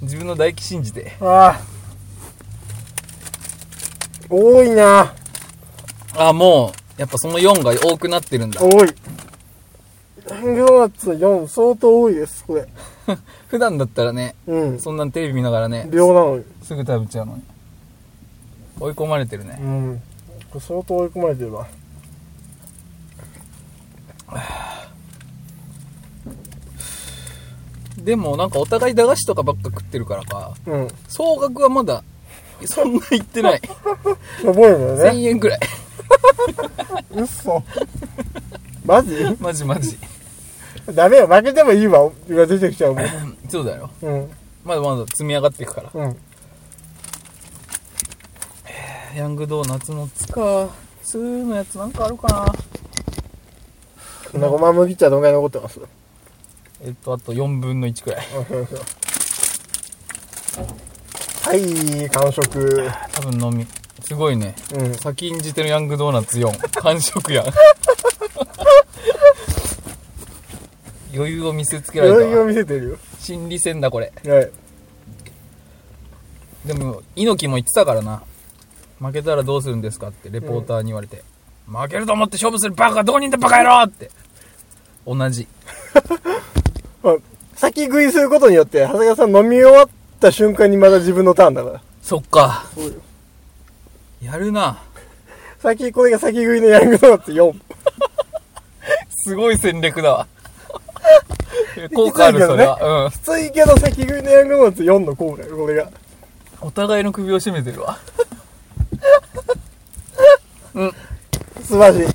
[0.03, 1.17] 自分の唾液信じて。
[1.21, 1.61] ああ。
[4.29, 5.15] 多いな。
[6.17, 8.61] あ、もう、やっぱその4が多くなってるんだ。
[8.61, 8.89] 多い。
[10.29, 12.67] ヤングドーナツ4相当多いですこれ。
[13.49, 14.81] 普段だったらね、うん。
[14.81, 16.45] そんなんテレビ見ながらね、秒なのに。
[16.63, 17.43] すぐ食べちゃうのに。
[18.81, 19.59] 追い込まれてるね。
[19.61, 20.03] うん。
[20.51, 21.67] これ相当追い込まれてるわ
[28.05, 30.88] でもなんかお互い駄菓子とかばっか食ってるからか、うん。
[31.09, 32.03] 総額はまだ、
[32.64, 33.61] そんな言ってない。
[34.42, 35.11] 覚えるのよね。
[35.11, 35.61] 1000円くらい。
[37.12, 37.62] うっそ
[38.84, 39.36] マジ？
[39.38, 39.96] マジマジ。
[40.92, 41.28] ダメよ。
[41.28, 42.11] 負けてもいいわ。
[42.28, 43.07] が出てきちゃうもん。
[43.48, 43.90] そうだよ。
[44.03, 44.30] うん。
[44.64, 45.90] まだまだ積み上がっていくから。
[45.94, 46.16] うん。
[49.14, 50.68] ヤングドーナツのつか、
[51.05, 52.46] 2のやつなんかあるかな。
[54.32, 55.78] こんなごま麦茶どんぐらい残ってます？
[56.85, 58.26] えっと、あと4分の1くらい。
[61.43, 63.66] はい完食多分飲み。
[64.05, 64.55] すごいね。
[64.74, 66.80] うん先んじてるヤングドーナツ4。
[66.80, 67.47] 完食やん。
[71.14, 72.45] 余裕を見せつけられ余裕を。
[72.47, 74.12] 見せてるよ心理戦だ、これ。
[74.26, 74.51] はい
[76.66, 78.22] でも、猪木も言ってたからな。
[79.01, 81.24] 負けたらどうするんですかって、レポーターに言われて。
[81.66, 84.11] 負けると思って勝負するバカどこにいんだバカ野郎って。
[85.05, 85.49] 同じ。
[87.03, 87.16] まあ
[87.57, 89.88] 先食いすることによって長谷川さん飲み終わっ
[90.20, 92.66] た瞬間にまだ自分のターンだからそっか。
[92.74, 92.92] そうよ
[94.20, 94.78] やるな。
[95.61, 97.55] 先これが先食いのヤングドーナツ4
[99.11, 100.26] すごい戦略だわ。
[101.94, 103.05] 効果ある、それは。
[103.05, 103.11] うん。
[103.11, 105.88] きついけど先食いのヤングドーナツ4の効果よこれが
[106.61, 107.98] お互いの首を絞めてるわ。
[111.62, 112.07] 素晴らしい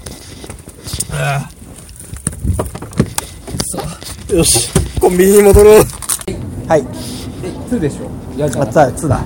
[4.29, 4.69] よし
[4.99, 5.83] コンビニに戻ろう
[6.67, 6.81] はい
[7.43, 8.09] え、2でしょ？
[8.35, 9.23] 嫌じゃあないつだつだ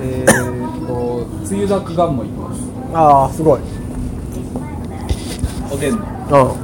[0.00, 2.60] えーっと、つゆだくがんもいきます。
[2.92, 3.60] ああすごい
[5.72, 5.92] おでん
[6.30, 6.56] の。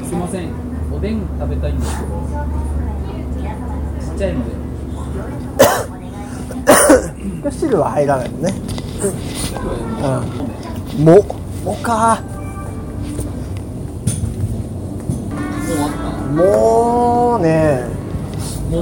[0.00, 0.48] うんすいません。
[0.92, 2.08] おでん食べたいんですけど。
[4.00, 4.44] ちっちゃいの
[7.44, 7.50] で。
[7.52, 8.54] 汁は入らないのね
[10.98, 11.22] うんも
[11.64, 12.20] もか
[16.34, 17.84] もうね。
[18.70, 18.74] う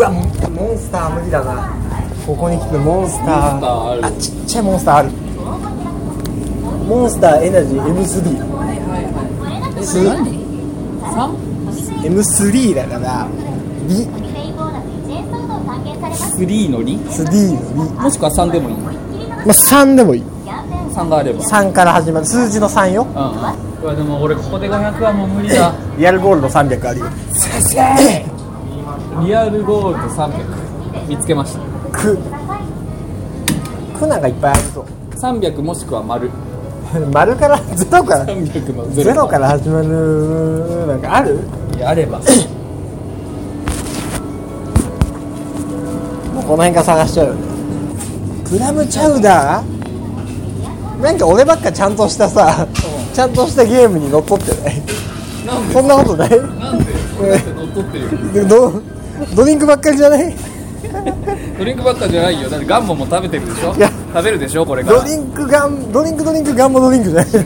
[0.00, 0.22] わモ
[0.72, 1.70] ンスター無理だな。
[2.26, 3.50] ここに来てモンスター。
[3.52, 4.16] モンスターある。
[4.18, 5.10] ちっちゃいモンスターある。
[6.86, 10.38] モンスターエナジー M3 え、す何
[12.02, 13.28] M3 だから。
[13.88, 14.06] リ
[16.68, 18.76] 3のり？3のリもしくは3でもいい。
[18.76, 18.90] ま
[19.42, 20.22] あ3でもいい。
[20.94, 21.42] 3があれば。
[21.42, 22.26] 3から始まる。
[22.26, 23.02] 数字の3よ。
[23.02, 23.06] う
[23.64, 25.72] んうわでも俺ここで500はもう無理だ。
[25.96, 27.06] リアルゴールド300あるよ。
[29.24, 31.60] リアルゴールド300見つけました。
[31.96, 32.18] く。
[33.98, 36.30] くなんかいっぱいありそう300もしくは丸。
[37.12, 38.26] 丸からゼロから。
[38.26, 39.28] 300のゼロ。
[39.28, 41.38] から始まるなんかある？
[41.76, 42.18] いやあれば。
[42.18, 42.26] もう
[46.44, 47.26] この辺から探しちゃう。
[47.28, 47.40] よね
[48.48, 51.02] クラムチャウダー？
[51.02, 52.66] なんか俺ばっかちゃんとしたさ
[53.14, 54.82] ちゃんとしたゲームにのっとってない
[55.72, 56.30] そんなことない。
[56.30, 56.36] な
[56.72, 56.84] んで？
[57.54, 58.10] 乗っ取ってるよ。
[58.32, 58.82] でド
[59.34, 60.34] ドリンクばっかりじゃない？
[61.58, 62.48] ドリンクばっかじゃないよ。
[62.48, 63.74] だってガンモも食べてるでしょ？
[63.74, 63.90] いや。
[64.12, 64.64] 食べるでしょ？
[64.66, 65.00] これから。
[65.00, 67.32] ドリンクガンドリンクドリンクガンモドリンクじゃない。
[67.32, 67.40] ね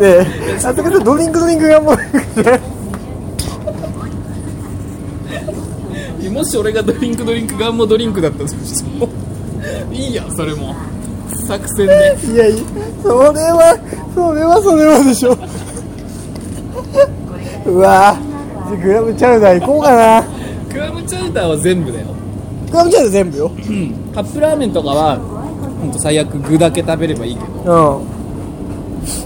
[0.00, 0.26] え。
[0.64, 2.60] あとかドリンクドリンクガンモドリンクじゃない
[6.30, 9.06] もし俺がドリンクドリンクガンモドリンクだったとしても
[9.92, 10.08] い。
[10.12, 10.74] いやそれも
[11.46, 12.18] 作戦で。
[12.32, 12.64] いやいや
[13.02, 13.14] それ
[13.52, 13.78] は
[14.14, 15.36] それはそれはでしょ。
[17.66, 20.24] うわぁグラムチャウダー行こうかな。
[20.70, 22.06] クラムチャウダーは全部だよ。
[22.70, 23.50] グラムチャウダー全部よ。
[24.14, 28.02] カップラーメンとかはほんと最悪具だけ食べればいいけど。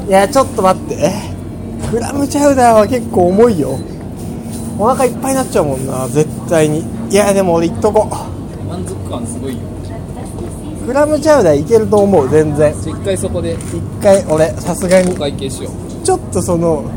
[0.04, 0.08] うん。
[0.08, 1.12] いやちょっと待って。
[1.90, 3.78] グラムチャウダーは結構重いよ。
[4.78, 6.84] お腹いっぱいになっちゃうもんな絶対に。
[7.10, 8.04] いやでも俺いっとこ
[8.68, 9.60] 満足感すごいよ
[10.86, 12.72] クラムチャウダーいけると思う全然。
[12.78, 13.54] 一回そこで。
[13.54, 15.12] 一回俺さすがに。
[15.12, 16.88] お会計しようちょっとその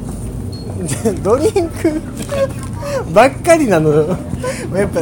[1.22, 2.00] ドリンク
[3.12, 3.90] ばっかりなの。
[3.92, 4.16] よ
[4.74, 5.00] やっぱ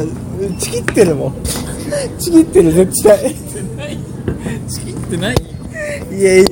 [0.58, 1.34] ちぎってるもん。
[2.18, 3.34] ちぎってる絶対。
[4.68, 5.36] チキってない。
[6.12, 6.22] い？
[6.22, 6.44] やいや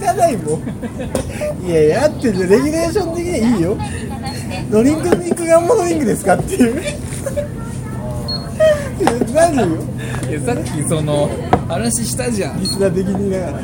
[0.00, 1.68] 汚いもん。
[1.68, 2.48] いやいやあってる。
[2.48, 3.76] レギュレーション的にはいいよ。
[4.70, 6.82] ドリンクドリンクガンモドリンクですかっていう
[9.04, 9.78] なるよ？
[10.28, 11.28] いやさっきその
[11.68, 12.60] 話したじゃん。
[12.60, 13.60] リスナー的に言いながら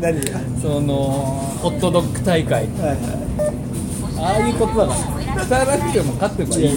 [0.00, 0.40] 何が？
[0.60, 0.94] その
[1.62, 2.64] ホットドッグ大会。
[2.64, 2.92] はいは
[4.18, 4.98] ああいうことだから
[5.44, 6.70] 勝たなくても勝てばいい。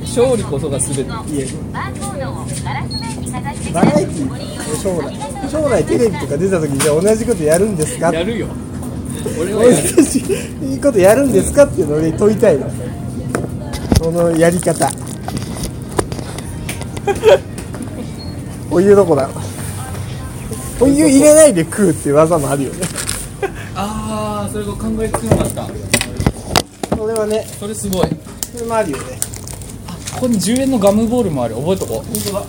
[0.00, 1.00] 勝利こそが全て。
[1.02, 1.16] やいや
[1.72, 4.76] バーコードをガラス面にかざしてくバラエティー？
[4.82, 5.14] 将来。
[5.50, 8.12] 将来テレビとか出た時にじゃあ同じことやるんですか？
[8.12, 8.48] やるよ。
[9.38, 9.96] 俺はやる。
[9.96, 11.64] 同じいいことやるんですか？
[11.64, 12.66] っていうのを俺に問いたいの
[14.02, 14.90] そのやり方。
[18.68, 19.30] お湯どこだ。
[20.80, 22.78] お湯入れないで食うっていう技もあるよね。
[23.76, 26.96] ああそれが考えつかなかった。
[26.96, 28.08] それはねそれすごい。
[28.52, 29.20] それもあるよね。
[30.14, 31.54] ここに10円のガムボールもある。
[31.54, 32.08] 覚えとこう。
[32.08, 32.42] 本当だ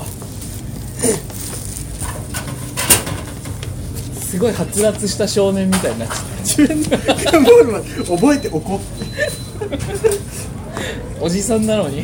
[4.16, 6.90] すごいはつらつした少年みたいになっちゃっ自分の。
[7.46, 8.82] ボールまで覚えておこ
[9.60, 10.33] た
[11.24, 12.02] おじさんなのに？
[12.02, 12.04] う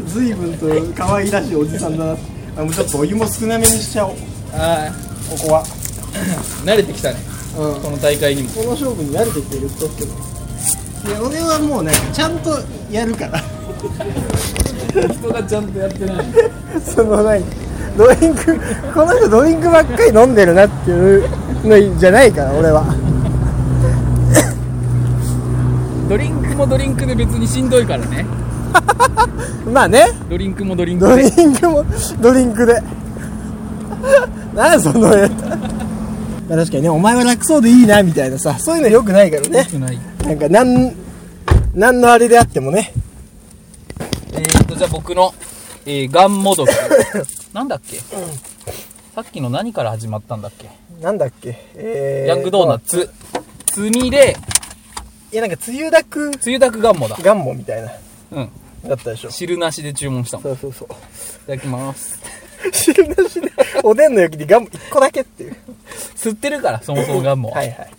[0.08, 0.66] 随分と
[0.96, 2.16] 可愛らしいおじさんだな。
[2.56, 4.14] あもうちょっとお湯も少なめにしちゃおう。
[4.54, 4.90] あ
[5.28, 5.60] ここは。
[5.60, 5.64] あ
[6.64, 7.16] 慣れてきたね。
[7.58, 7.80] うん。
[7.82, 8.48] この大会にも。
[8.50, 10.12] この勝負に慣れてきてるとっても
[11.06, 12.58] いや俺はもうねちゃんと
[12.90, 13.42] やるから。
[15.12, 16.16] 人がちゃんとやってない。
[16.82, 17.44] その何
[17.98, 18.58] ドリンク
[18.94, 21.28] この人ドリンクばっかり飲んでるなっていう
[21.64, 22.82] のじゃないから俺は。
[26.08, 28.26] ドリンクもドリンクで別にしんどいからね。
[29.72, 30.08] まあね。
[30.28, 31.84] ドリンクもドリンクドでリンクも
[32.20, 32.82] ドリンクで。
[34.54, 35.28] なんそのや
[36.48, 39.66] まあ確かにねお前は楽そうでいいなみたいなさそういうのよくないからね。
[39.70, 39.98] くない。
[40.24, 40.92] なんかなん
[41.74, 42.92] なんのあれであってもね。
[44.32, 45.32] えー、っとじゃあ僕の、
[45.86, 46.72] えー、ガンモドキ
[47.52, 47.98] なんだっけ、
[49.14, 50.68] さっきの何から始まったんだっけ、
[51.00, 51.56] なんだっけ？
[51.76, 53.08] えー、ヤングドーナツ。
[53.66, 54.36] つみれ
[55.32, 57.16] いやなんかつゆだくつゆだくガンモだ。
[57.20, 57.92] ガンモみたいな。
[58.32, 58.50] うん。
[58.88, 59.30] だったでしょ。
[59.30, 60.52] 汁なしで注文したもん。
[60.54, 61.46] いそうそうそう。
[61.46, 62.18] ただきます。
[62.72, 63.52] 汁なしで
[63.84, 65.56] おでんの焼きでガンモ1個だけっていう。
[66.16, 67.90] 吸ってるからそもそもガンモは、はいはい。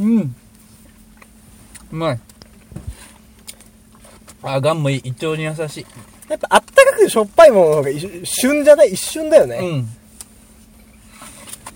[0.00, 0.34] うん。
[1.92, 2.20] うまい。
[4.42, 5.02] あガンモいい。
[5.04, 5.86] 胃腸に優しい。
[6.28, 8.92] やっぱあったかくてしょっぱいものの方が一瞬旬じゃない？
[8.92, 9.58] 一瞬だよね、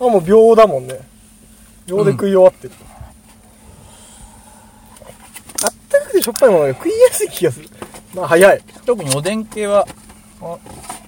[0.01, 0.07] うん。
[0.07, 1.01] あもう秒だもんね。
[1.87, 2.75] 秒で食い終わってる、
[5.63, 7.69] あったかくてしょっぱいものが食いやすい気がする。
[8.15, 8.63] まあ早い。
[8.87, 9.87] 特におでん系は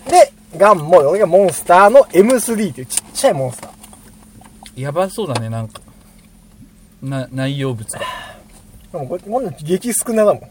[0.09, 4.80] でガンモ俺がモンスターの M3 っていうちっちゃいモンスター。
[4.80, 5.80] やばそうだねなんか。
[7.02, 8.00] な内容物が。
[8.92, 10.42] でもこれこんなの激少なだもん。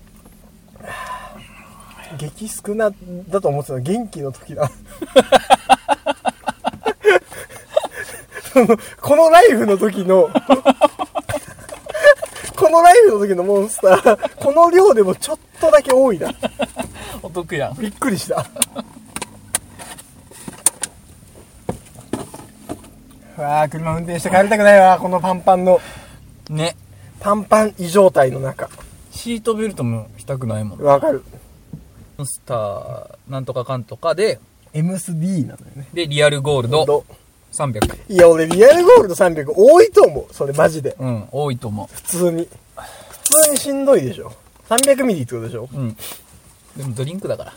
[2.17, 2.91] 激少な
[3.27, 3.73] だと思ってた。
[3.73, 4.71] の元気の時だ。
[9.01, 10.29] このライフの時の
[12.65, 16.33] このライフの時のモンスター この量でもちょっとだけ多いな。
[17.21, 17.77] お得やん。
[17.77, 18.43] びっくりした。
[23.37, 24.97] うわあ車運転して帰りたくないわ。
[24.99, 25.79] このパンパンの。
[26.49, 26.75] ね。
[27.19, 28.67] パンパン異状態の中。
[29.11, 30.81] シートベルトもしたくないもん。
[30.81, 31.23] わかる。
[32.17, 34.39] モンスターなんとかかんとかで
[34.73, 35.87] MSD なのよね。
[35.93, 37.05] でリアルゴールド
[37.55, 40.33] 300いや俺リアルゴールド300多いと思う。
[40.33, 40.95] それマジで。
[40.99, 42.47] うん多いと思普通に。
[42.75, 44.33] 普通にしんどいでしょ。
[44.69, 45.69] 300ミリってことでしょ。
[45.73, 45.97] ううん。
[46.75, 47.53] でもドリンクだから。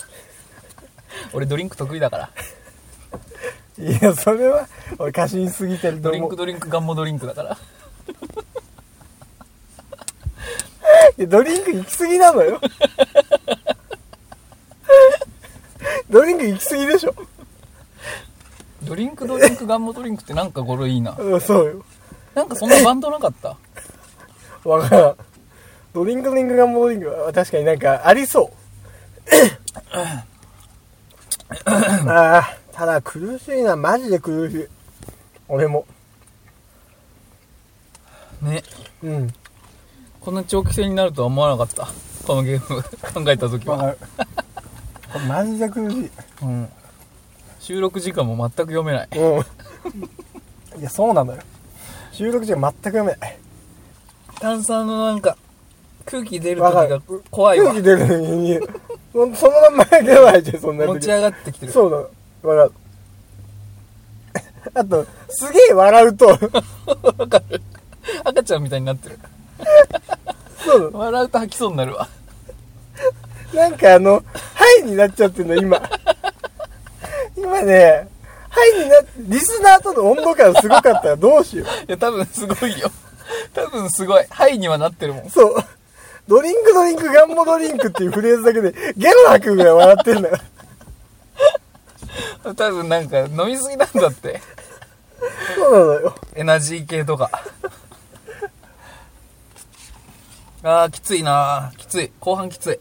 [1.32, 2.30] 俺ドリンク得意だから。
[3.78, 4.68] いやそれは
[4.98, 7.58] 俺過信すぎてるとドリンクドリンクガンモドリンクだから。
[11.16, 12.60] いやドリンク行き過ぎなのよ。
[16.10, 17.14] ドリンク行き過ぎでしょ
[18.88, 21.16] ドリンクドリンクガンモドリンクってなんか語呂いいな。
[21.18, 21.84] うんそうよ。
[22.34, 23.56] なんかそんなバンドなかった？
[24.68, 25.14] わからん。
[25.92, 28.50] ドリンクドリンクガンモドリンクは確かになんかありそう。
[31.64, 34.66] ああただ苦しいなマジで苦しい。
[35.48, 35.86] 俺も。
[38.42, 38.62] ね。
[39.02, 39.32] うん。
[40.20, 41.88] こんな長期戦になるとは思わなかった。
[42.26, 43.98] このゲーム考えた時は、わかる。
[45.12, 46.10] これマジで苦しい。
[46.42, 46.68] うん、
[47.68, 49.40] 収録時間も全く読めないう
[50.78, 51.42] んいやそうなのよ
[52.12, 53.38] 収録時間全く読めない
[54.40, 55.36] 炭酸のなんか、
[56.06, 57.84] 空気出るわかる時が怖いわ空気。
[57.84, 58.58] 出るのに、
[59.12, 61.72] ほんとそのまんま出ないじゃん、そんな時持ち上がってきてる。
[61.72, 62.08] そうなの。
[62.42, 62.72] 笑う。
[64.78, 67.60] あと、すげえ笑うと、わかる。
[68.24, 69.18] 赤ちゃんみたいになってる。
[70.64, 70.96] そう。
[70.96, 72.08] 笑うと吐きそうになるわ。
[73.52, 74.22] なんかあの、
[74.54, 75.82] ハイになっちゃってんの、今。
[77.40, 78.08] 今ね、
[78.48, 82.90] ハイになっリスナーとの温度感すごかったらどうしよいや、多分すごいよ。
[83.54, 84.26] 多分すごい。
[84.30, 85.30] ハイにはなってるもんう。。
[85.30, 85.56] そう。
[86.26, 90.38] ドリンクドリンクガンモドリンクっていうフレーズだけで、ゲロ吐くぐらい笑ってんだよ。
[92.56, 94.40] 多分なんか飲みすぎなんだって。
[95.56, 96.14] そうなのよ。
[96.34, 97.30] エナジー系とか。
[100.62, 102.10] あー、きついなきつい。
[102.20, 102.74] 後半きつい。
[102.74, 102.78] いや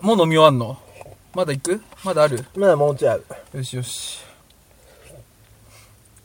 [0.00, 0.78] もう飲み終わんの？
[1.34, 1.82] まだ行く？
[2.04, 2.38] まだある？
[2.38, 3.24] ーまだもうちょいある。
[3.52, 4.20] よしよし。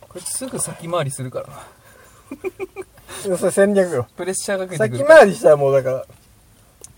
[0.02, 3.38] こいつすぐ先回りするからな。
[3.38, 4.08] それ戦略よ。
[4.16, 5.06] プレッシャーかけてく先る。
[5.06, 6.06] 回りしたらもうだから、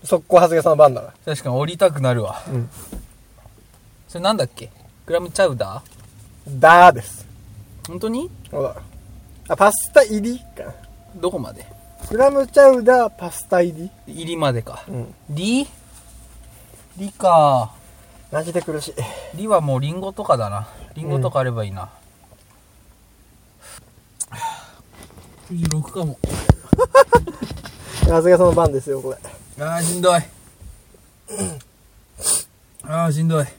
[0.04, 2.42] 速攻長谷川さんの番だか確かに降りたくなるわ。
[2.48, 2.68] うん
[4.08, 4.70] それなんだっけ？
[5.06, 6.60] クラムチャウダー？
[6.60, 6.92] ら。
[6.92, 7.26] だーです。
[7.88, 8.30] 本当に？
[8.50, 8.76] ほら。
[9.48, 10.74] あ、パスタ入りかな。
[11.16, 11.66] どこまで？
[12.08, 14.14] クラムチャウダーパスタ入り？
[14.14, 14.84] 入りまでか。
[14.88, 15.14] うん。
[15.30, 15.66] リ？
[16.98, 17.72] リか。
[18.30, 18.94] マジで苦しい。
[19.36, 20.68] リはもうリンゴとかだな。
[20.94, 21.90] リンゴとかあればいいな。
[25.50, 26.18] 96かも。
[28.02, 29.64] 長谷川さんの番ですよ、これ。
[29.64, 30.20] あーしんどい。
[32.84, 33.44] あーしんどい。
[33.44, 33.50] く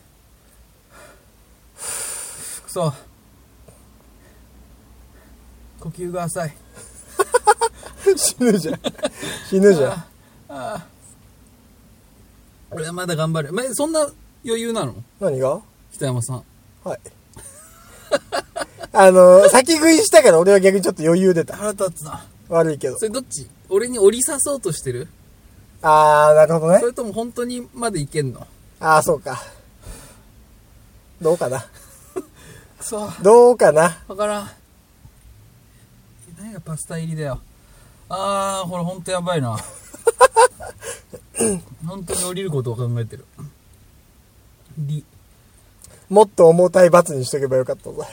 [2.67, 2.93] そ。
[5.79, 6.53] 呼吸が浅い。
[8.17, 8.79] 死ぬじゃん。
[9.49, 9.91] 死ぬじゃん。
[9.91, 10.05] あ
[10.49, 10.85] あ
[12.71, 13.53] 俺はまだ頑張る。
[13.53, 14.01] まそんな
[14.45, 14.95] 余裕なの？
[15.19, 15.61] 何が？
[15.93, 16.43] 北山さん。
[16.83, 16.99] はい。
[18.91, 21.55] あの、先食いしたから俺は逆にちょっと余裕出た。
[21.55, 22.25] 腹立つな。
[22.49, 23.05] 悪いけどそ。
[23.05, 23.47] れどっち？
[23.69, 25.07] 俺に折り刺そうとしてる？
[25.81, 26.85] あー、なるほどねそ。
[26.87, 28.45] れとも本当にまでいけんの？
[28.79, 29.41] あー、そうか。
[31.21, 31.61] どうかな。
[31.61, 31.65] く
[32.83, 33.09] そ。
[33.21, 33.97] どうかな。
[34.07, 34.49] わからん。
[36.37, 37.39] 何がパスタ入りだよ？
[38.15, 39.57] あー、これほんとやばいな。
[41.87, 43.25] 本当に降りることを考えてる。
[44.77, 45.03] り、
[46.09, 48.05] もっと重たい罰にしとけばよかったぞ。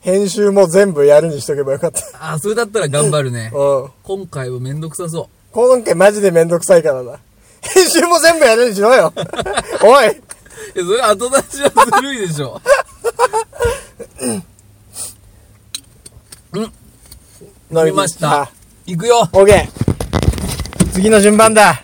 [0.00, 2.32] 編集も全部やるにしとけばよかった。
[2.32, 3.52] あー、それだったら頑張るね。
[3.54, 3.90] うん。
[4.02, 5.26] 今回はめんどくさそう。
[5.52, 7.20] 今回マジでめんどくさいからな。
[7.60, 9.12] 編集も全部やるにしろよ。
[9.84, 12.60] おいいや、それ後出しはずるいでしょ。
[17.70, 18.59] 飲みましたあ。
[18.90, 19.28] 行くよ。
[19.32, 20.90] オッケー。
[20.92, 21.80] 次の順番だ。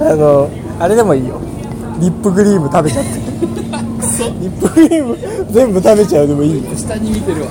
[0.00, 0.48] あの、
[0.80, 1.38] あれでもいいよ。
[2.00, 3.10] リップクリーム食べちゃって。
[4.40, 5.18] リップクリーム
[5.52, 6.74] 全部食べちゃうでもいいよ。
[6.74, 7.48] 下に見てるわ。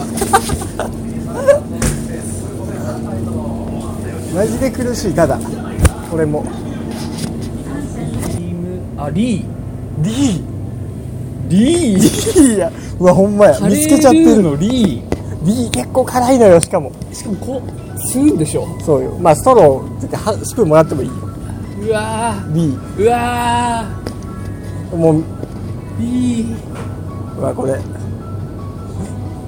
[4.33, 5.39] マジで苦しい、ただ。
[6.11, 6.43] 俺も。
[8.97, 9.45] あ、リー。
[10.03, 10.55] リー。
[11.47, 13.59] リーいや、うわ、ほんまや。
[13.59, 14.51] 見つけちゃってるの。
[14.51, 16.91] のリリー結構辛いのよ、しかも。
[16.91, 17.13] ー。
[17.13, 17.69] しかもこう、
[17.99, 18.67] 吸うんでしょ？
[18.81, 19.17] そうよ。
[19.19, 21.13] まあ、ストロー、つってはスプーンもらってもいいよ。
[21.15, 22.79] うわリー。
[22.97, 23.03] ー。
[23.03, 23.85] うわ
[24.95, 25.23] もう、ー。
[25.99, 26.55] リー。
[27.37, 27.79] うわ、これ。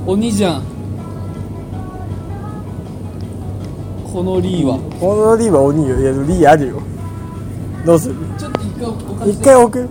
[0.05, 0.63] 鬼じゃん。
[4.11, 4.79] このリーは。
[4.99, 5.99] このリーは鬼よ。
[5.99, 6.81] いや、リーあるよ。
[7.85, 8.15] どうする？
[8.37, 9.89] ちょっと一回おかし一回置く？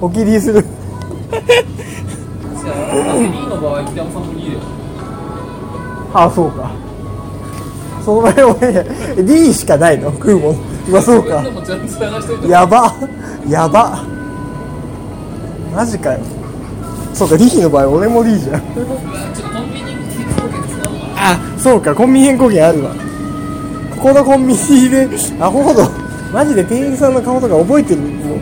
[0.00, 0.62] 置きリーする。
[0.62, 4.60] じゃあ、リーの場合、北山さんもリーだよ。
[6.14, 6.70] あ、そうか。
[8.04, 8.72] その前俺、
[9.22, 10.12] リーしかないの？
[10.12, 10.56] 食うもん。
[11.02, 11.44] そうか。
[12.46, 12.94] やば。
[13.48, 14.04] やば。
[15.74, 16.20] マジかよ。
[17.12, 18.62] そうか、リーの場合、俺もリーじゃん。
[21.16, 22.90] あ、そうか、コンビニ変更券あるわ。
[23.96, 25.08] ここのコンビニで、
[25.40, 25.88] アホほど、
[26.32, 28.40] マジで店員さんの顔とか覚えてるもん。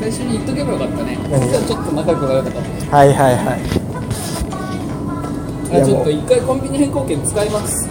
[0.00, 1.18] 最初に言っとけばよかったね。
[1.66, 2.66] ちょっと仲良くなれたかも。
[2.90, 3.81] はいはいはい。
[5.80, 7.88] ちょっと一回コンビニ変更券使います。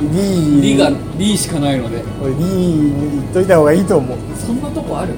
[0.00, 2.02] リー、リが、リしかないので。
[2.22, 4.18] 俺リーに言っといた方がいいと思う。
[4.36, 5.14] そんなとこある？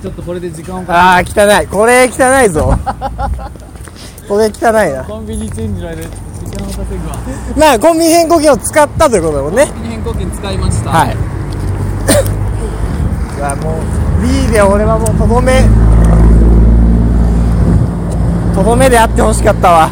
[0.00, 1.66] ちょっとこれで時間をかあー、汚い。
[1.66, 2.72] これ汚いぞ。
[4.28, 5.04] これ汚いな。
[5.04, 7.16] コンビニチェンジの間時間を稼ぐわ。
[7.58, 9.66] まあ、コンビニ変更券を使ったということだもんね。
[9.66, 10.90] コンビニ変更券使いました。
[10.90, 11.16] はい。
[13.36, 13.74] いや、もう、
[14.22, 15.62] リーで俺はもうとどめ、
[18.54, 19.90] とどめであってほしかったわ。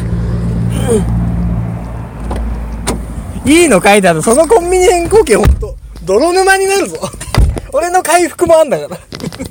[3.45, 4.21] いいの書いてある。
[4.21, 6.97] そのコンビニ変更券ほんと、泥沼になるぞ。
[7.73, 8.97] 俺の回復もあんだから。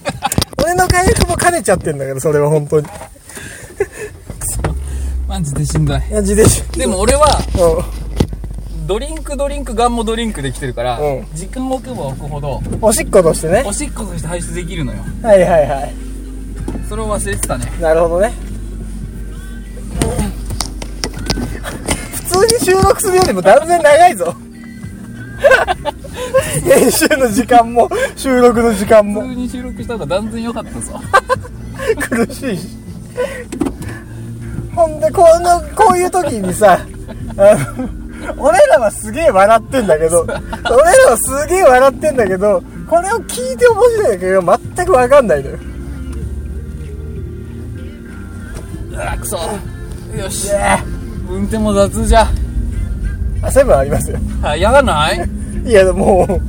[0.63, 2.87] 俺の回復も兼ねちゃってんだから、それは本当に。
[5.29, 6.03] マジでしんどい。
[6.13, 7.83] マジでしでも俺は、う
[8.87, 12.79] ドリンクドリンクガンもドリンクできてるから、うん時間を置けば置くほど、ん。
[12.81, 13.73] おしっことしてねお。
[13.73, 14.99] しっことして排出できるのよ。
[15.23, 15.95] はいはいはい。
[16.89, 17.71] それを忘れてたね。
[17.81, 18.33] なるほどね。
[22.67, 24.35] 収録するよりも断然長いぞ。
[26.65, 31.01] 編集の時間も、収録の時間も普通に収録した方が断然良かったぞ。
[32.11, 32.67] 苦しいし。
[34.75, 36.81] ほんで、この、こういう時にさ、
[38.37, 40.41] 俺らはすげえ笑ってんだけど、俺ら
[41.11, 42.61] はすげえ笑ってんだけど、
[42.91, 45.59] これを聞いて面白いんだけど、全くわかんないのよ。
[48.91, 49.37] うわ、くそ。
[50.19, 50.49] よし。
[50.51, 50.79] え
[51.31, 52.27] 運転も雑じゃ。
[53.47, 54.19] あ、セブンありますよ。
[54.43, 55.29] はい、やらない？
[55.67, 56.41] いや、もう、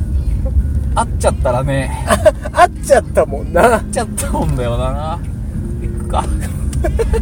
[0.95, 1.91] 会っちゃったらね、
[2.51, 3.61] 会っちゃったもんな。
[3.61, 5.19] 会っちゃったもんだよな。
[5.81, 6.23] 行くか。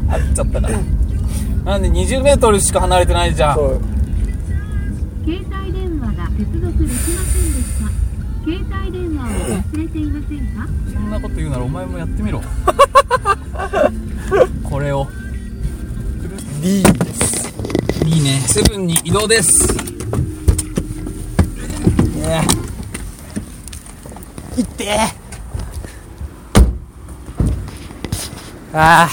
[0.10, 0.80] 会っちゃったから。
[1.66, 3.56] なんで20メートルしか離れてないじゃん。
[3.56, 3.80] そう。
[5.26, 7.88] 携帯電話が接続できませんでした
[8.44, 10.68] 携帯電話を忘れていませんか？
[10.94, 12.42] そんなこと言うならお前もやってみろ。
[14.64, 15.08] これを。
[16.62, 17.35] D です。
[18.04, 18.42] いいね。
[18.48, 19.52] セブンに移動です。
[22.18, 22.42] ね
[24.58, 25.26] いって
[28.74, 29.10] ああ、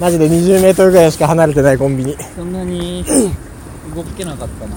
[0.00, 2.16] マジで20メートルぐらいしか離れてないコンビニ。
[2.36, 3.04] そんなに
[3.94, 4.76] 動けなかったな。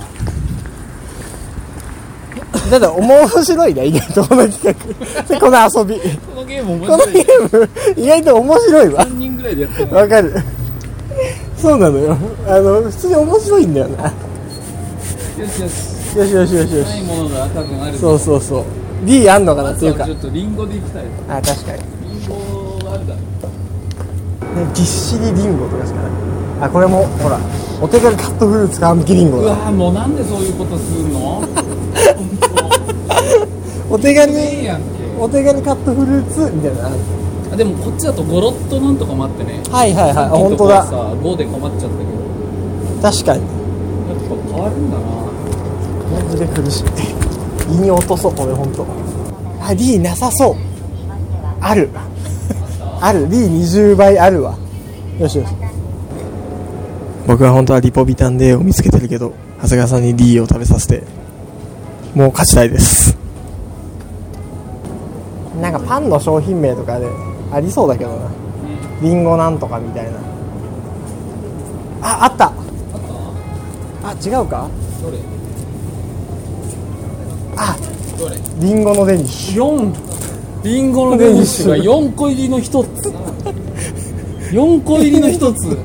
[2.69, 5.21] ただ面白いね、意外とこの企画。
[5.29, 5.99] でこの遊び。
[6.19, 7.21] このゲーム面この白いゲ。
[7.21, 9.05] ーム、意外と面白いわ。
[9.05, 10.33] 3人ぐらいでやってるわかる。
[11.57, 12.17] そうなのよ。
[12.47, 14.03] あの、普通に面白いんだよな。
[14.05, 14.11] よ
[15.47, 16.17] しよし。
[16.17, 16.87] よしよしよしよし。
[16.87, 18.63] ないものが多分あるそうそうそう。
[19.05, 20.13] D あんのかなっていうかちょ。
[20.13, 21.03] っとリンゴでいきたい。
[21.29, 21.79] あ、確かに。
[22.19, 23.19] リンゴがあるだろ。
[24.73, 26.11] ぎっしりリンゴとかしかない。
[26.61, 27.37] あ、これも、ほら、
[27.81, 29.43] お手軽カットフルーツ皮むきリンゴだ。
[29.43, 31.43] うわもうなんでそういうことするの？
[33.89, 34.69] お手軽に、
[35.19, 36.89] お手軽カットフルーツみたいな
[37.55, 40.83] でもこっちだとゴロッとなんとかもあってねはいはいはい、本当だ。
[40.83, 42.15] とこはさ5で困っちゃったけど
[43.01, 43.41] 確かに。
[43.41, 45.05] やっぱ変わるんだな
[46.23, 46.85] マジで苦しい。
[47.73, 48.85] 胃に落とそう、これ本当。
[49.61, 50.55] あ、D なさそう。
[51.61, 51.89] ある。
[53.01, 53.27] ある。
[53.27, 54.57] D20 倍あるわ。
[55.19, 55.49] よしよし。
[57.27, 61.03] 僕は本当はリポビタン D を見つけてるけど、長谷川さんに D を食べさせて、
[62.13, 63.17] もう勝ちたいです。
[65.61, 67.07] なんかパンの商品名とかで
[67.55, 68.29] ありそうだけどな。
[69.01, 70.11] リンゴなんとかみたいな。
[72.01, 72.51] あ、あった
[74.03, 74.69] あ、違うか？
[75.01, 75.17] どれ？
[77.55, 77.77] あ、
[78.19, 78.35] どれ？
[78.59, 82.61] リンゴのデニッシ4リンゴのデニッシュが4個入りの1
[82.93, 83.09] つ
[84.53, 85.77] 4個入りの1つュ。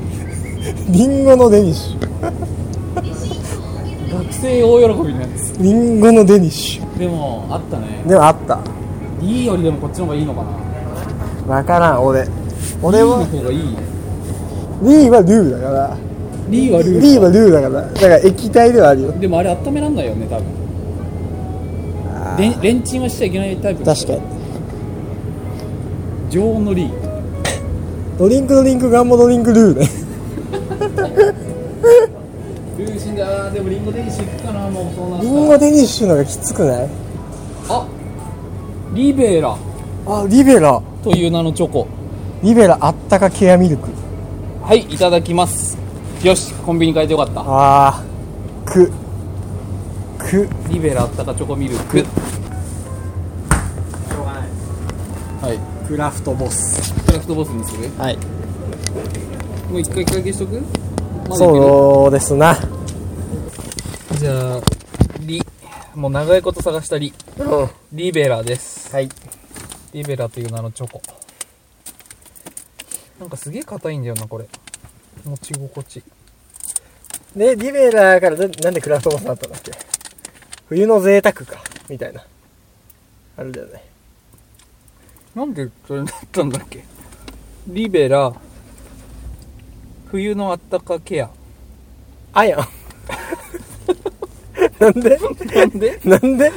[0.91, 2.01] リンゴのデニッシュ。
[4.11, 8.09] 学生大喜びのやつリンゴのデニッシでもあったねュ。
[8.09, 8.59] でもあった。
[9.21, 10.70] いいよりでもこっちの方がいいのかな
[11.47, 12.27] わからん、俺。
[12.81, 13.27] 俺は、
[14.83, 15.97] リーはルーだから。
[16.49, 17.81] リーはルーリーはルーだから。
[17.81, 19.11] だから液体ではあるよ。
[19.13, 20.45] でもあれ温めらんないよね多分
[22.37, 24.21] レンレンチンはしちゃいけないタイプ確かに。
[26.29, 26.91] 常温のリー
[28.17, 29.87] ドリンクドリンクガンモドリンクルーね。
[32.77, 36.89] ルーシンだでもリンゴデニッシュいくかなもうそうなったリンゴデニッシュのがきつくない？
[37.69, 37.87] あ
[38.93, 39.55] リベラ
[40.07, 40.81] あ、リベラ。
[41.03, 41.87] という名のチョコ
[42.43, 43.89] リベラあったかケアミルク。
[44.63, 45.77] はいいただきます
[46.23, 48.71] よしコンビニ変えてよかったあー。
[48.71, 48.91] く。
[50.17, 50.47] く。
[50.69, 52.05] リベラあったかチョコミルク
[55.41, 56.93] はいクラフトボス。
[57.05, 57.89] クラフトボスにする？
[57.97, 58.17] はい。
[59.69, 60.61] もう一回会計しとく？
[61.27, 62.55] まそうですな。
[64.19, 64.61] じゃあ
[65.21, 65.41] リ
[65.95, 67.69] もう長いこと探したリうん。
[67.91, 69.09] リベラですはい。
[69.93, 71.01] リベラという名のチョコ。
[73.19, 74.47] なんかすげえ硬いんだよなこれ。
[75.25, 76.03] 持ち心地。
[77.35, 79.71] で、リベラからななんでクラフトボスになったんだっけ？
[80.67, 81.61] 冬の贅沢か。
[81.89, 82.25] みたいな。
[83.37, 83.83] あるだよね。
[85.35, 86.83] なんでそれになったんだっけ？
[87.67, 88.33] リベラ
[90.07, 91.29] 冬のあったかケア。
[92.33, 92.67] あやん。
[94.79, 95.17] なんで？
[95.19, 95.99] なんで？
[96.03, 96.51] なんで？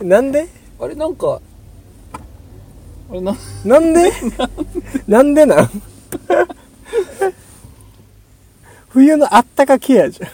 [0.00, 0.48] なんで？
[0.80, 1.40] あれなんか
[3.10, 4.12] ななんで？
[5.06, 5.46] なんで？
[5.46, 5.70] なん
[8.88, 10.30] 冬のあったかケアじゃん。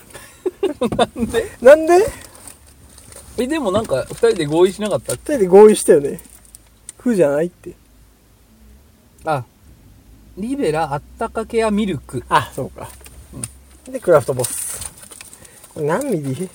[0.96, 1.44] なんで？
[1.60, 1.92] なんで？
[3.38, 5.12] えでもなんか二人で合意しなかった？
[5.14, 6.20] 二人で合意したよね。
[6.98, 7.74] 風じゃないって。
[9.24, 9.44] あ
[10.38, 12.88] リベラあったかケアミルクあ、そうか。
[13.90, 14.92] で、クラフトボス。
[15.74, 16.48] これ何ミリ？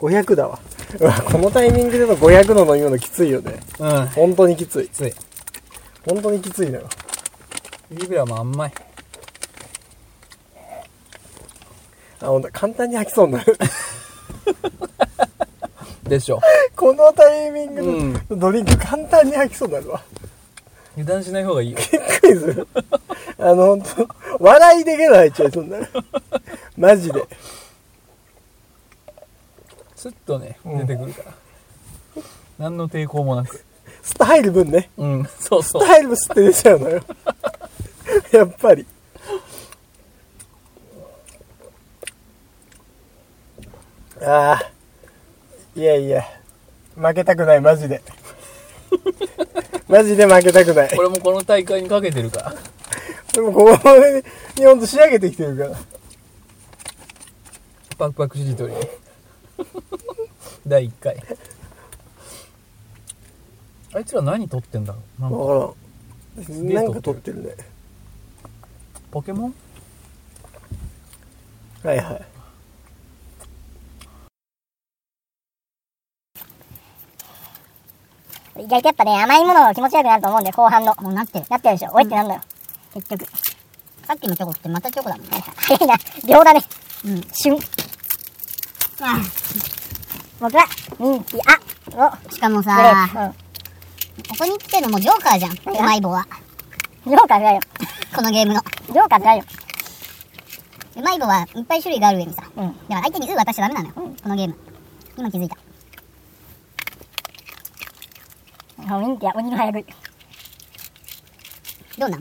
[0.00, 0.58] ?500?500 だわ。
[0.98, 3.60] うわ、このタイミングでの500の飲み物きついよね。
[3.78, 4.06] うん。
[4.08, 4.88] 本当にきつい。
[4.88, 5.12] つい。
[6.06, 6.88] 本当にきついのよ。
[7.92, 8.72] イーグラも甘い。
[12.22, 13.56] あ、ほんと、簡単に吐きそうになる。
[16.04, 16.40] でしょ。
[16.74, 20.02] このタイミングうんのドリンク簡単に吐きそうになるわ。
[20.96, 21.78] 油断しない方がいいよ。
[21.78, 21.88] びっ
[22.20, 22.68] くりする。
[23.38, 23.88] あの、ほんと、
[24.38, 25.88] 笑いでけど入っちゃいそうになる。
[26.76, 27.24] マジで。
[30.00, 31.34] スッとね、うん出てくるから。
[32.58, 33.62] 何の抵抗もなく。
[34.02, 34.88] スタ入る分ね。
[34.96, 35.86] うん、そうそうス。
[35.86, 37.02] タイルも吸って出ちゃうのよ。
[38.32, 38.86] やっぱり。
[44.22, 44.70] ああ。
[45.76, 46.24] いやいや。
[46.96, 48.00] 負けたくない、マジで。
[49.86, 50.96] マジで負けたくない。
[50.96, 52.54] これもこの大会にかけてるから。
[53.34, 53.90] でも、ここ
[54.56, 55.78] にほんと仕上げてきてるから。
[57.98, 58.72] パクパクしりとり。
[60.66, 61.16] 第1回。
[63.92, 65.22] あいつら何撮ってんだろう？
[65.22, 65.74] なんか、わか
[66.38, 66.72] らん。
[66.74, 67.54] なんか撮ってるね。
[69.10, 69.54] ポケモン？
[71.82, 72.22] はいはい。
[78.62, 80.94] 意外とやっぱね、甘いものが気持ち悪くなると思うんで、後半の。
[81.00, 81.46] もうなってる。
[81.48, 81.92] なってるでしょ？
[81.94, 82.40] おいってなんだよ。
[82.94, 83.24] 結局。
[84.06, 85.26] さっきのチョコってまたチョコだもん。
[85.26, 85.96] 早 いな。
[86.28, 86.60] 秒だね。
[87.06, 87.22] うん。
[87.32, 87.56] 旬。
[89.02, 89.18] ああ
[90.40, 90.66] 僕は、
[90.98, 91.40] ミンティ
[91.98, 93.32] アを、しかもさ。
[94.28, 95.52] ここに来てるのもジョーカーじゃん。
[95.52, 96.26] うまい棒は。
[97.06, 97.12] うん。
[97.12, 97.60] ジョーカーじよ。
[98.14, 98.60] このゲームの。
[98.86, 99.44] ジョーカーじよ。
[100.96, 102.42] うまい棒はいっぱい種類がある上にさ。
[102.56, 103.94] うんだから相手にう渡しちゃダメなのよ。
[104.22, 104.56] このゲーム。
[105.16, 105.56] 今気づいた。
[108.86, 109.86] もうミンティア、鬼の早食い。
[111.98, 112.20] どうなん？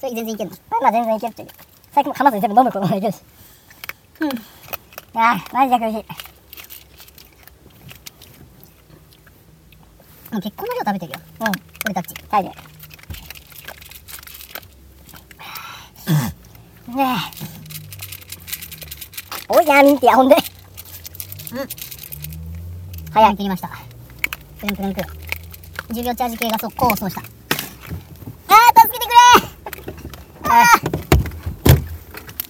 [0.00, 0.56] それ全然いけんの？
[0.70, 1.48] まあまあ全然いけるっていう。
[1.92, 3.22] 最近も噛まずに全部飲むこともできるし。
[4.20, 4.30] うん。
[5.14, 6.04] ああ、マジで苦しい。
[10.32, 11.18] もう結構な量食べてるよ。
[11.40, 11.46] うん。
[11.84, 12.14] 俺たち。
[12.30, 12.52] はいね。
[16.96, 17.32] ねえ。
[19.52, 20.36] 多いな、ミンティア、ほんで。
[20.36, 20.42] うん。
[23.12, 23.36] 早い。
[23.36, 23.68] 切りました。
[24.60, 25.10] プルンプルンプルン。
[25.90, 27.20] 10秒チャージ系が速攻をそうした。
[27.20, 27.28] あー、
[28.80, 30.66] 助けてくれーあー。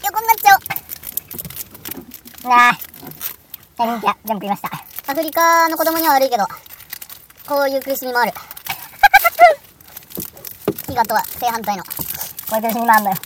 [0.04, 0.56] 横になっちゃ
[2.53, 3.86] おう。
[3.86, 3.98] なあ。
[4.07, 4.70] は全部食いました。
[5.11, 6.44] アフリカの子供には悪いけど、
[7.46, 8.32] こういう苦しみもある。
[10.86, 11.82] 飢餓とは正反対の。
[11.84, 11.90] こ
[12.53, 13.16] ういう苦しみもあんのよ。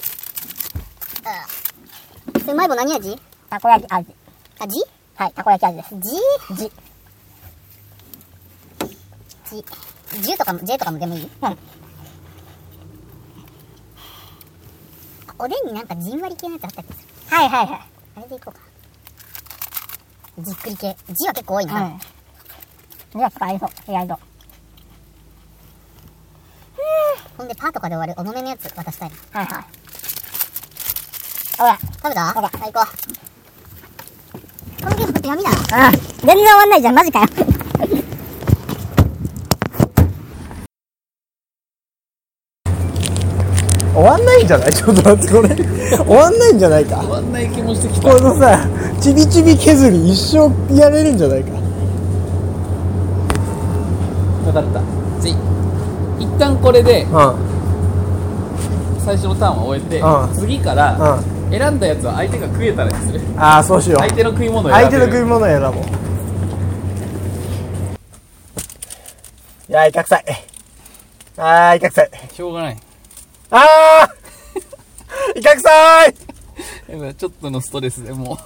[2.34, 2.40] うん。
[2.40, 3.20] それうまい棒何味？
[3.50, 4.14] たこ焼き味。
[4.60, 4.84] 味
[5.16, 5.94] はい、たこ焼き味です。
[5.94, 6.00] じ
[6.56, 6.72] じ。
[9.50, 9.64] じ。
[10.32, 11.30] 10とかも、J とかもでもいい？
[11.42, 11.58] うん。
[15.38, 17.36] おでんになんかじんわり系のやつあった気がする。
[17.36, 17.80] はいはいはい。
[18.16, 18.60] あれでいこうか。
[20.38, 20.96] じっくり系。
[21.14, 21.80] じは結構多いな。
[21.80, 21.98] うん。
[21.98, 23.70] じゃあ、ありそう。
[23.88, 24.18] 意外と。
[27.38, 29.16] ほんで、パーとかで終わる重めのやつ渡したいな。
[29.40, 29.64] はいはい。
[31.58, 31.78] ほら。
[31.78, 32.32] 食べた？
[32.32, 32.84] ほら最高。
[34.84, 35.50] このゲームって闇だ。
[35.50, 35.56] うん。
[35.56, 37.28] 全然終わんないじゃん、マジかよ。
[43.94, 44.72] 終わんないんじゃない？
[44.74, 45.48] ちょっと待って、これ。
[45.96, 46.96] 終わんないんじゃないか？
[46.98, 48.22] 終わんない気もしてきこた。
[48.22, 48.58] のさ、
[49.00, 51.50] ちびちび削り一生やれるんじゃないか？
[54.44, 54.80] 分かった。
[55.20, 55.30] じ
[56.18, 57.34] 一旦これでうん。
[59.04, 61.22] 最初のターンを終えて、うん次からう
[61.52, 63.20] 選んだやつは相手が食えたらにする。
[63.36, 64.00] ああ、そうしよう。
[64.00, 65.72] 相手の食い物を選べる相手の食い物選ぼう。
[69.68, 70.24] いやー、痛くさい。
[71.36, 72.10] あー、痛くさい。
[72.34, 72.76] しょうがない。
[73.50, 74.15] あー
[75.36, 76.14] 痛くさい
[76.88, 78.36] やっぱちょっとのストレスでもう。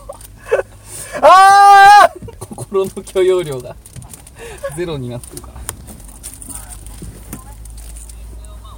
[1.22, 2.56] あー！
[2.56, 3.76] 心の許容量が。
[4.76, 5.60] ゼロになってるから。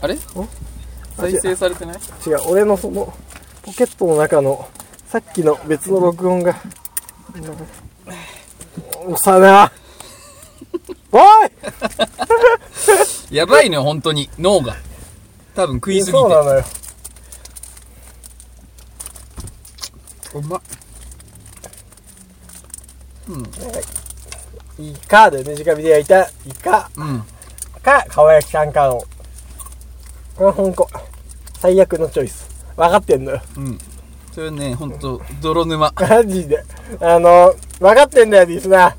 [0.03, 0.19] あれ？
[1.17, 1.97] 再生されてない？
[2.27, 3.15] 違う、俺のその、
[3.63, 4.69] ポケットの中の、
[5.07, 6.55] さっきの別の録音が、
[9.07, 9.73] おさな。
[11.13, 11.23] おい！
[13.35, 14.29] やばいのよ、本当に。
[14.39, 14.77] 脳が。
[15.55, 16.19] 多分食いすぎて。
[16.19, 16.65] そうなのよ。
[20.35, 20.61] うまっ。
[24.79, 27.25] イカでね、直火で焼いたイカうん。
[27.83, 29.03] か、かわ焼きさんかの。
[30.37, 30.89] これほんこ、
[31.59, 32.49] 最悪のチョイス。
[32.77, 33.41] 分かってんのよ。
[33.57, 33.79] うん。
[34.33, 35.93] それね、ほんと、泥沼。
[35.95, 36.65] マジで。
[37.01, 38.97] あの、分かってんだよ、リスナ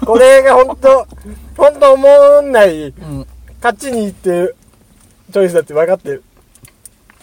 [0.00, 0.06] ー。
[0.06, 1.06] これがほんと、
[1.56, 3.26] ほんと思んない、うん。
[3.62, 4.56] 勝ちに行ってる
[5.32, 6.22] チョイスだって分かってる。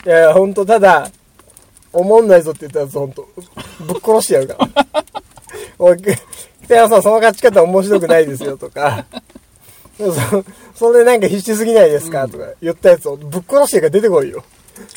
[0.06, 1.10] いや、ほんと、ただ、
[1.94, 3.28] 思んないぞって言ったやつほんと、
[3.80, 4.86] ぶっ殺してやるから。
[5.80, 5.98] おい、
[6.64, 9.06] 北山さんその勝ち方面白くないですよとか、
[9.98, 10.44] そ
[10.76, 12.28] それでなんか必死すぎないですか？
[12.28, 14.44] とか言ったやつをぶっ殺してから出てこいよ。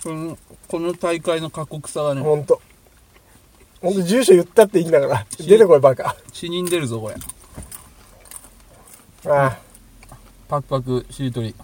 [0.03, 0.39] この、
[0.69, 2.61] この大会の過酷さがね、ほんと。
[3.83, 5.27] ほんと住所言ったっていいんだから。
[5.39, 6.17] 出てこいバカ。
[6.33, 7.17] 死人出るぞ、これ。
[9.27, 9.59] あ
[10.49, 11.55] パクパク、しりとり。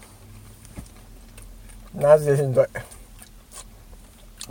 [1.97, 2.65] あ、マジでしんどい。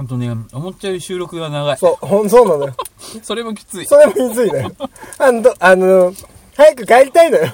[0.00, 1.76] あとね、思ったより収録が長い。
[1.76, 2.74] そう、ほん、そうなのよ。
[3.22, 3.84] それもきつい。
[3.84, 4.72] それもきついのよ。
[5.18, 6.14] あの、あの、
[6.56, 7.52] 早く帰りたいのよ。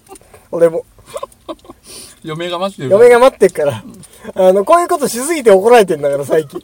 [0.52, 0.84] 俺も。
[2.22, 3.02] 嫁が待ってるから。
[3.02, 3.82] 嫁が待ってっから。
[4.34, 6.62] あの、こういうことしすぎて怒られてんだから、最近。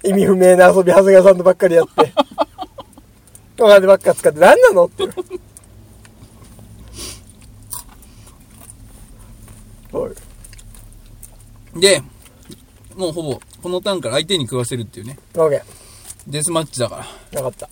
[0.02, 2.14] 意味不明な遊び、長谷川さんとばっかりやって。
[3.60, 4.86] お金ばっか使って何なの？
[4.86, 5.06] って。
[9.92, 10.12] おい。
[11.80, 12.02] で、
[12.96, 15.18] もうほぼ、このターンから相手に食わせるっていうね。
[15.36, 15.62] オッケ
[16.26, 17.04] デスマッチだから。
[17.32, 17.36] ー。
[17.36, 17.68] よかった。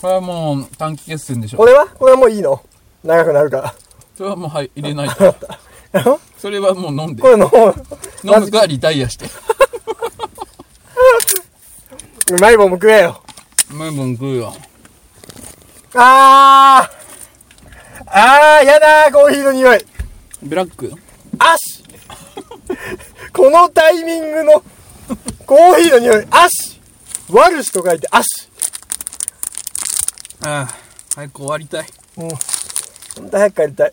[0.00, 1.64] これはもう短期決戦でしょこ。
[1.64, 1.86] れは？
[1.86, 2.62] これはもういいの？
[3.04, 3.74] 長くなるから。
[4.16, 5.58] それはもうはい、入れないかった。
[6.38, 7.28] それはもう飲んでこ。
[7.28, 7.66] れの方、
[8.24, 9.26] 飲むかリタイアして。
[12.32, 13.22] うまいもんも食えよ。
[13.70, 14.54] うまいもん食うよ。
[15.94, 19.84] あーあー、やだー、コーヒーの匂い。
[20.42, 20.92] ブラック？
[21.38, 21.82] アシ
[23.32, 24.62] このタイミングの
[25.46, 26.80] コーヒーの匂い、アシ
[27.30, 28.48] ワルシと書いてアシ
[30.44, 30.68] ああ、
[31.14, 31.86] 早く終わりたい。
[32.18, 32.28] うん。
[32.28, 32.34] ほ
[33.22, 33.92] んと早く帰りたい。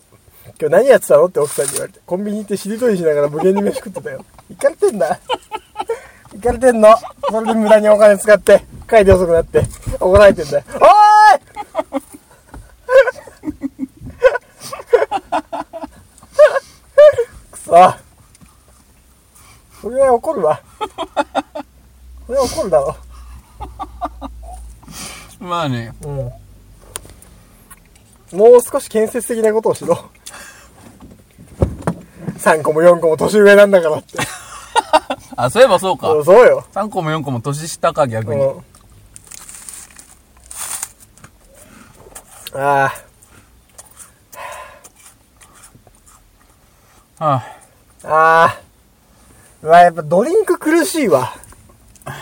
[0.60, 2.00] 今日何やってたのって奥さんに言われて。
[2.04, 4.24] コンビニ行ってしりとりしながら無限に飯食ってたよ。
[4.48, 5.20] 行かれてんだ。
[6.34, 6.88] 行かれてんの。
[7.30, 9.62] それで無駄にお金使って、帰り遅くなって、
[10.00, 10.64] 怒られてんだよ。
[10.74, 12.00] おーい
[17.52, 17.99] くそ。
[19.80, 20.60] それは怒るわ。
[22.26, 22.96] それは怒るだろ。
[25.40, 26.16] まあね、うん。
[28.38, 30.10] もう少し建設的なことをしろ。
[32.38, 34.18] 3個も4個も年上なんだからって。
[35.36, 36.18] あ、そういえばそうかそ。
[36.18, 36.64] うそうよ。
[36.74, 38.44] 3個も4個も年下か、逆に。
[38.44, 38.64] うん。
[42.52, 42.92] あ
[47.18, 47.42] はあ、
[48.04, 48.69] ああ。
[49.62, 51.34] うわ、やっぱドリンク苦しいわ。
[52.04, 52.16] あ、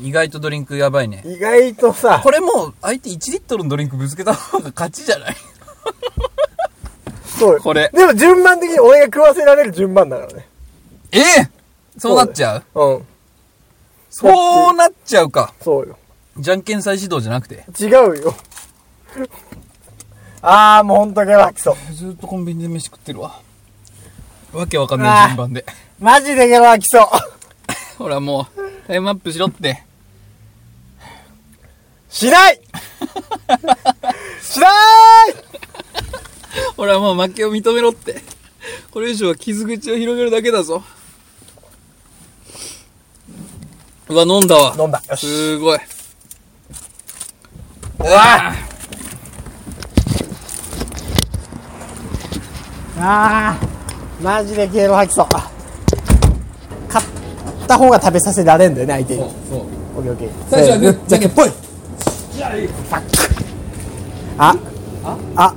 [0.00, 1.22] 意外とドリンクやばいね。
[1.24, 5.36] 意外とさ、これもう、相手1リットルのドリンクぶつけた方が勝ちじゃない？
[7.24, 10.48] そうよこれでも順番的に俺が食わせられる順番だからね。
[11.12, 11.22] ええ
[11.98, 12.80] そうなっちゃう？
[12.80, 13.06] うん。
[14.10, 15.52] そうなっちゃうか。
[15.60, 15.98] そうよ。
[16.38, 17.64] じゃんけん再始動じゃなくて？
[17.78, 18.34] 違うよ。
[20.40, 21.94] ああ、もうほんとゲロ吐きそう。
[21.94, 23.40] ずっとコンビニで飯食ってるわ。
[24.52, 25.64] わけわかんない順番で。
[25.98, 27.06] マジでゲロ吐きそう。
[27.98, 29.82] ほらもう、タイムアップしろって。
[32.10, 32.60] しない
[34.42, 34.70] しない
[36.76, 38.22] ほらもう負けを認めろって。
[38.90, 40.82] これ以上は傷口を広げるだけだぞ。
[44.08, 44.74] うわ、飲んだわ。
[44.78, 45.02] 飲んだ。
[45.08, 45.26] よし。
[45.26, 45.78] すごい。
[47.98, 48.54] うわ
[52.98, 55.55] あーマジでゲロ吐きそう。
[57.00, 59.20] 買った方が食べさせられんだよね、相手に。
[59.20, 59.30] そう。
[59.98, 60.30] オッケーオッケー。
[60.50, 61.50] 最初はグーじゃけんぽい
[64.38, 64.54] あ、
[65.36, 65.54] あ、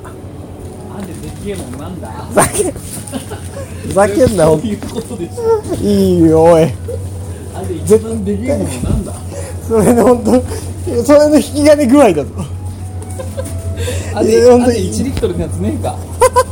[0.95, 2.07] なんでできえもんなんだ？
[2.09, 5.61] ふざけん、ふざけんな、ほんということでしょ。
[5.75, 6.63] いいよ、おい。
[7.53, 9.13] なんで一番できえもんなんだ？
[9.67, 10.41] それのほんと、
[11.05, 12.31] それの引き金具合だぞ。
[14.15, 15.95] あいやほんと1リットルのやつねえか。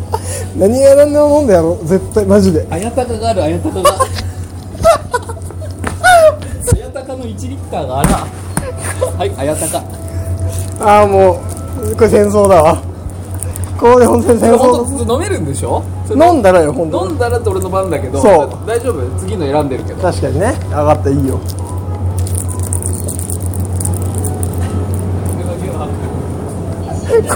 [0.58, 2.68] 何が何でも飲んでやろう、絶対、マジで。
[2.70, 3.90] あやたかがある、あやたかが。
[3.90, 3.94] あ
[6.78, 8.28] やたかの1リッターがあら。
[9.18, 9.84] はい、あやたか。
[10.82, 11.40] ああ、も
[11.92, 12.78] う、これ戦争だわ。
[13.80, 15.84] これ本当に戦争飲めるんでしょ？
[16.10, 19.20] 飲んだらよ、ほんと飲んだらって俺の番だけど、そう大丈夫？
[19.20, 20.02] 次の選んでるけど。
[20.02, 20.56] 確かにね。
[20.70, 21.40] 上がった、いいよ。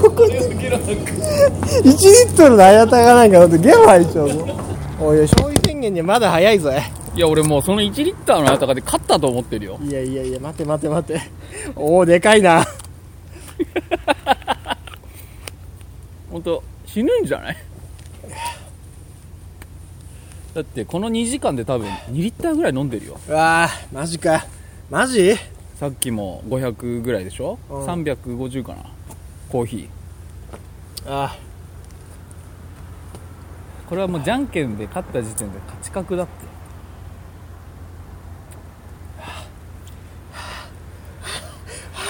[0.01, 1.91] ここで、1リ
[2.31, 4.45] ットルのあやたがなんかゲロ吐いちゃうぞ。
[4.99, 6.71] おい、消費宣言にはまだ早いぞ。
[7.15, 9.77] いや、俺もうその1リッターのあやたかで勝ったと思ってるよ。
[9.83, 11.21] いやいやいや、待て待て待て。
[11.75, 12.65] おお、でかいな。
[16.31, 17.57] ほんと、死ぬんじゃない？
[20.53, 23.19] だってこの2時間で多分2リッターぐらい飲んでるよ。
[23.27, 24.45] うわあ、マジか。
[24.89, 25.35] マジ？
[25.79, 28.83] さっきも500ぐらいでしょ、うん ?350 かな？
[29.49, 29.89] コーヒー。
[31.07, 31.35] あ
[33.89, 36.50] これはもうじゃんけんで勝った時点で勝ち確だって。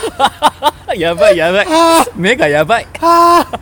[0.98, 1.68] やばいやばい。
[1.70, 2.88] あ目がやばい。
[3.02, 3.62] ああ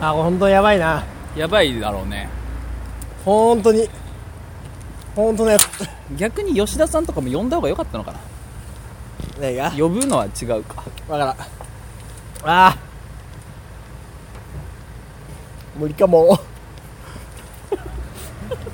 [0.00, 1.04] ああ本当やばいな。
[1.36, 2.28] やばいだろうね。
[3.24, 3.88] 本当に。
[5.14, 5.64] 本当のやつ。
[6.16, 8.18] 逆に吉田さんとかも呼んだ方が良かったのかな。
[9.40, 9.70] 何が？
[9.70, 10.84] 呼ぶのは違うか。
[11.08, 11.36] わからん
[12.44, 12.78] ああ。
[15.78, 16.38] 無理かも。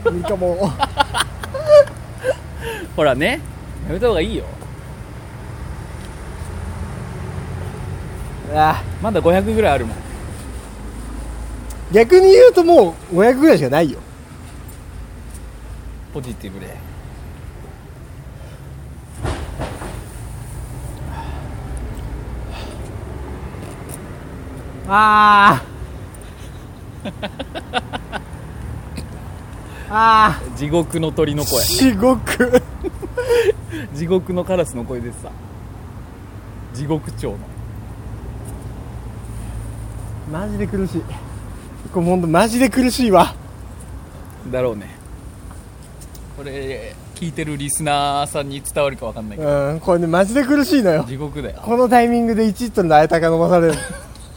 [0.04, 0.72] 無理かも。
[2.96, 3.40] ほらね。
[3.86, 4.44] やめた方がいいよ。
[8.54, 8.82] ああ。
[9.00, 9.96] まだ500ぐらいあるもん。
[11.92, 14.00] 逆に言うともう500ぐらいしかないよ。
[16.12, 16.76] ポジティブで
[24.88, 25.62] あ
[29.92, 31.62] ああ地獄の鳥のあ声。
[31.62, 32.62] 地獄。
[33.94, 35.30] 地獄のカラスの声でさ。
[36.74, 37.38] 地獄鳥の。
[40.32, 41.02] マジで苦しい。
[41.92, 43.34] これほんとマジで苦しいわ。
[44.50, 44.88] だろうね。
[46.36, 49.50] これ聞いてるリスナーさんに伝わるか分かんないけど。
[49.50, 51.04] うんこれねマジで苦しいのよ。
[51.06, 51.60] 地獄だよ。
[51.64, 53.74] このタイミングで1リットルのあえたか飲まされる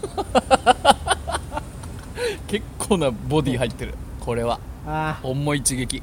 [2.48, 3.96] 結構なボディ入ってる。
[4.20, 4.60] これは。
[4.86, 6.02] あ重い一撃。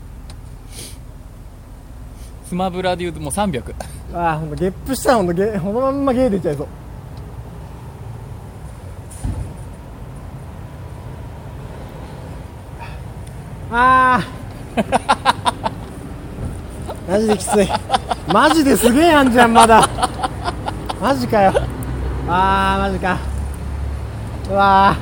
[2.47, 3.75] スマブラで言うともう300
[4.13, 6.67] あああほんとゲップしたらほんとゲこのまんまゲー出ちゃいそう。
[13.73, 14.25] ああ
[17.09, 17.69] マジできつい。
[18.33, 19.89] マジですげえやんじゃんまだ。
[21.01, 21.53] マジかよ。
[22.29, 23.17] ああマジか
[24.51, 24.97] うわ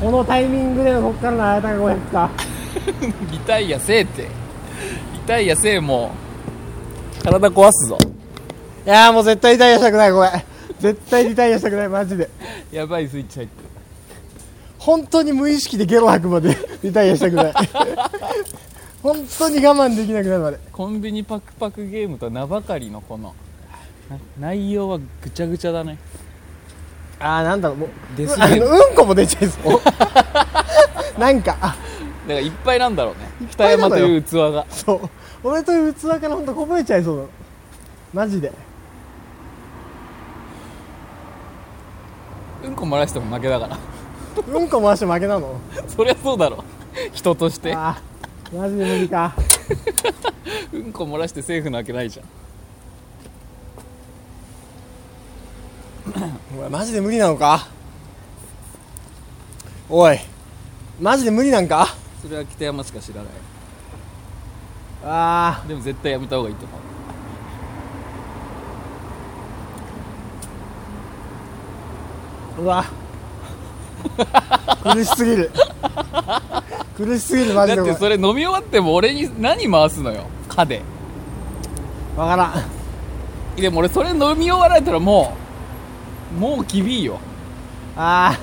[0.00, 2.30] このタイミングでのこっからのあやたが500か。
[3.30, 4.22] リタイアせえって。
[4.22, 4.28] リ
[5.26, 6.12] タイアせえも
[7.20, 7.22] う。
[7.22, 7.98] 体壊すぞ。
[8.86, 10.30] いやーもう絶対リタイアしたくないこれ
[10.80, 12.28] 絶対リタイアしたくないマジで。
[12.72, 13.68] やばいスイッチ入ってる。
[14.78, 17.52] 本当に無意識でゲロ吐くまでリタイアしたくない。
[19.02, 20.58] 本当に我慢できなくなるまで。
[20.72, 23.34] コンビニパクパクゲームとは名ばかりのこの
[24.10, 25.98] な内容はぐちゃぐちゃだね
[27.20, 29.80] ああなんだろうもううんこも出ちゃいそう。
[31.20, 31.78] なんかあだか
[32.28, 33.48] らいっぱいなんだろうね。
[33.50, 34.06] 北ぱいなのよ。
[34.06, 34.66] 山という器が。
[34.70, 35.10] そう。
[35.42, 37.22] 俺という器から本当こぼれちゃいそうな。
[37.22, 37.28] の
[38.14, 38.52] マジで。
[42.64, 43.78] うんこ漏らしても負けだから。
[44.46, 45.60] うんこ回して負けなの？
[45.88, 46.62] そりゃそうだろ。
[47.12, 47.74] 人として。
[47.74, 47.98] あ
[48.52, 49.32] あマジで無理か。
[50.72, 52.26] うんこ漏らしてセーフなわけないじゃん
[56.54, 57.68] お前マジで無理なのか？
[59.90, 60.18] おい
[61.00, 61.88] マジで無理なんか？
[62.22, 63.32] それは北山しか知らない。
[65.04, 66.80] あでも絶対やめた方がいいと思う。
[72.58, 72.84] あうわ。
[74.92, 75.50] 苦しすぎる。
[76.96, 77.76] 苦しすぎるマジで。
[77.76, 80.26] だってそれ飲み終わっても俺に何回すのよ？
[80.48, 80.82] 歯で。
[82.16, 83.60] わからん。
[83.60, 85.47] でも俺それ飲み終わられたらもう
[86.36, 87.18] もう厳いよ。
[87.96, 88.38] あ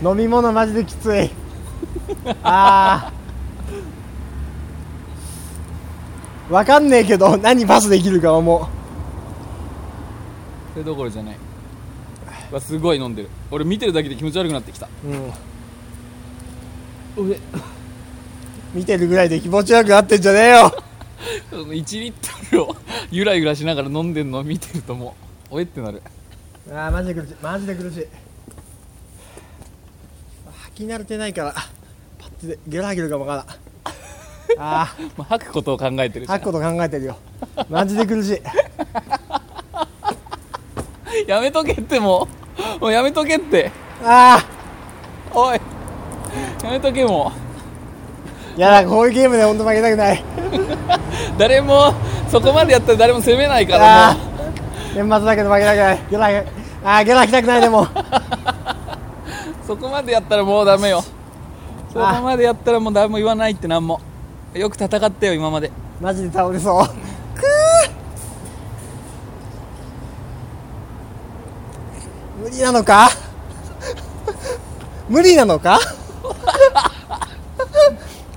[0.00, 1.30] ー飲み物マジできつい。
[2.42, 6.52] あー。
[6.52, 8.68] わかんねえけど何パスできるかはも
[10.72, 11.36] それどころじゃない。
[12.50, 13.28] うわすごい飲んでる。
[13.50, 14.88] 俺見てるだけで気持ち悪くなってきた。
[15.04, 15.08] う、
[17.22, 17.36] うん、
[18.74, 20.72] 見てるぐらいで気持ち悪くなってんじゃねえよ。
[21.50, 22.76] 1リットルを
[23.10, 25.16] ゆらゆらしながら飲んでんのを見てるとも
[25.50, 26.02] うおえってなる
[26.70, 27.34] あーマジで苦しい。
[27.42, 28.06] マジで苦しい。
[30.64, 31.52] 吐き慣れてないから
[32.18, 33.46] パッてでゲロ吐けるかもわか
[34.56, 34.66] らん。
[34.82, 35.10] あー。
[35.16, 37.16] まあ吐くことを考えてるじゃん吐くこと考えてるよ。
[37.68, 38.42] マジで苦しい。
[41.26, 42.28] やめとけっても
[42.78, 42.80] う。
[42.80, 43.70] もうやめとけって。
[44.04, 44.42] あ
[45.32, 45.60] おい。
[46.64, 47.38] やめとけもあ
[48.56, 50.18] いやだこういうゲームで本当負けたくない。
[50.18, 50.22] う
[51.38, 51.94] 誰も
[52.28, 54.26] そこまでやったら誰も責めないかあらもー。
[54.96, 55.98] 年末だけど負けたくない。
[56.10, 56.55] ゲロ吐き
[56.88, 57.82] あーゲロ吐きたくないでも。
[57.82, 57.88] う
[59.66, 61.02] そこまでやったらもうダメよ。
[61.92, 64.00] そこまでやったらもう誰も言わないってなんも。
[64.54, 65.72] よく戦ったよ今まで。
[66.00, 66.86] マジで倒れそう。
[66.86, 66.94] くー。
[72.44, 73.08] 無理なのか？
[75.10, 75.80] 無理なのか？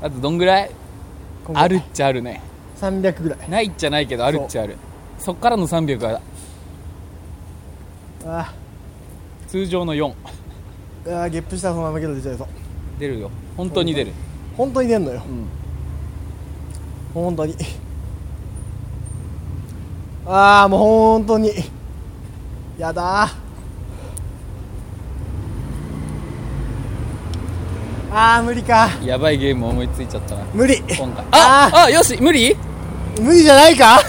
[0.02, 0.72] あとどんぐらい？
[1.54, 2.42] あるっちゃあるね。
[2.82, 3.40] 300ぐらい。
[3.48, 4.76] ないっちゃないけどあるっちゃある。
[5.20, 6.20] そっからの300は
[8.26, 8.54] あ。
[9.48, 12.48] 通常の4いやーゲップしたらそのままゲロ出ちゃいそう。
[13.00, 13.32] 出るよ。
[13.58, 14.12] 本当に出る。
[14.58, 15.22] 本当に出んのよ。
[15.28, 15.46] うん。
[17.24, 17.56] 本当に。
[20.28, 21.52] ああもう本当に。
[22.78, 23.32] やだー。
[28.12, 28.90] あー無理か。
[29.04, 30.44] やばいゲーム思いついちゃったな。
[30.54, 30.78] 無理。
[30.98, 31.26] 今回。
[31.32, 32.56] ああよし無理？
[33.22, 34.00] 無理じゃないか？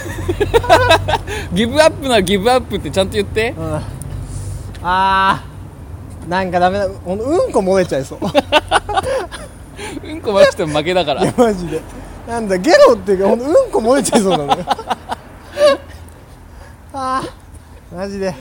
[1.55, 3.55] ギブアップならギブアップってちゃんと言って。
[3.57, 3.81] うん
[4.83, 6.29] あー。
[6.29, 6.89] なんかダメだ。
[6.89, 8.19] ほんとうんこ漏れちゃいそう。
[10.05, 11.23] うんこましても負けだから。
[11.23, 11.81] いやマジで。
[12.29, 14.65] なんだゲロっていうかほんとうんこ漏れちゃいそうなのよ。
[16.93, 17.97] あー。
[17.97, 18.35] マジで。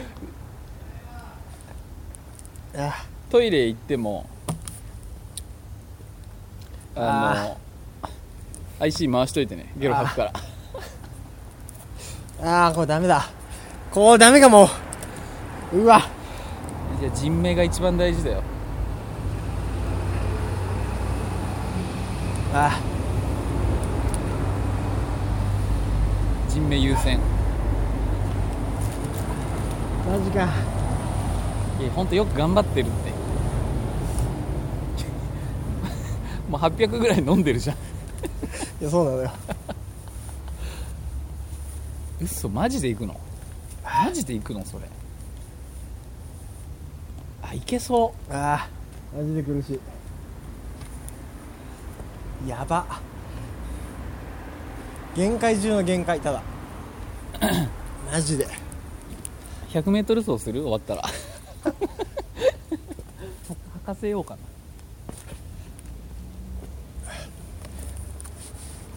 [2.78, 4.28] あトイレ行っても
[6.96, 7.58] あの
[8.80, 10.24] IC 回しといてねゲロ吐くか
[12.42, 12.68] ら。
[12.68, 12.76] あー。
[12.76, 13.30] これダメだ。
[13.92, 14.70] これダメかも。
[15.74, 16.02] うわ
[17.00, 18.44] いや人命が一番大事だよ。
[22.54, 22.80] あ
[26.50, 27.18] 人命優先。
[30.10, 30.44] ーマジか。
[31.80, 33.12] いや本当よく頑張ってるって。
[36.50, 37.76] もう800ぐらい飲んでるじゃん。
[37.78, 37.80] い
[38.84, 39.32] やそうなのよ。
[42.22, 43.18] 嘘マジで行くの？
[43.84, 44.90] マジで行くのそれ
[47.50, 49.80] あいけそあーマジで苦し
[52.46, 52.48] い。
[52.48, 52.86] やば。
[55.16, 56.44] 限界中の限界ただ。
[58.12, 58.46] マジで。
[58.46, 58.48] う
[59.72, 60.62] 100m 走する？
[60.62, 61.02] 終わったら。
[61.04, 61.76] 吐
[63.84, 64.40] かせようかな。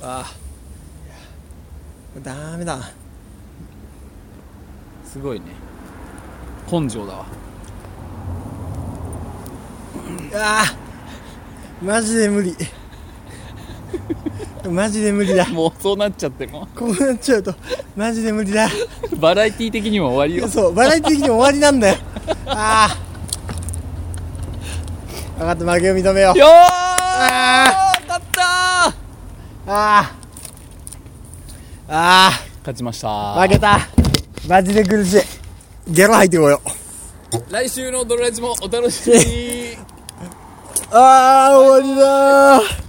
[0.05, 0.35] ああ
[2.23, 2.79] ダメだ。
[5.07, 5.47] すごいね。
[6.70, 7.27] 根性だわ
[10.35, 12.56] あーマジで無理。
[14.70, 15.47] マジで無理だ。
[15.47, 16.69] もうそうなっちゃっても。
[16.77, 17.55] こうなっちゃうと
[17.97, 18.69] マジで無理だ。
[19.19, 20.48] バラエティ的にも終わりよ。
[20.48, 21.97] そうバラエティ的に終わりなんだよ。
[22.47, 22.98] ああ
[25.39, 26.39] 分かった負けを認めよう。
[26.39, 28.44] よーあ勝ったー。
[29.66, 30.12] あ
[31.89, 33.09] ああ勝ちました。
[33.09, 33.81] あ負けた。
[34.48, 35.20] マジで苦しい。
[35.89, 37.52] ゲロ吐いてこよう。
[37.52, 39.61] 来週のドロラジもお楽しみに
[40.94, 42.60] 아, 원이다.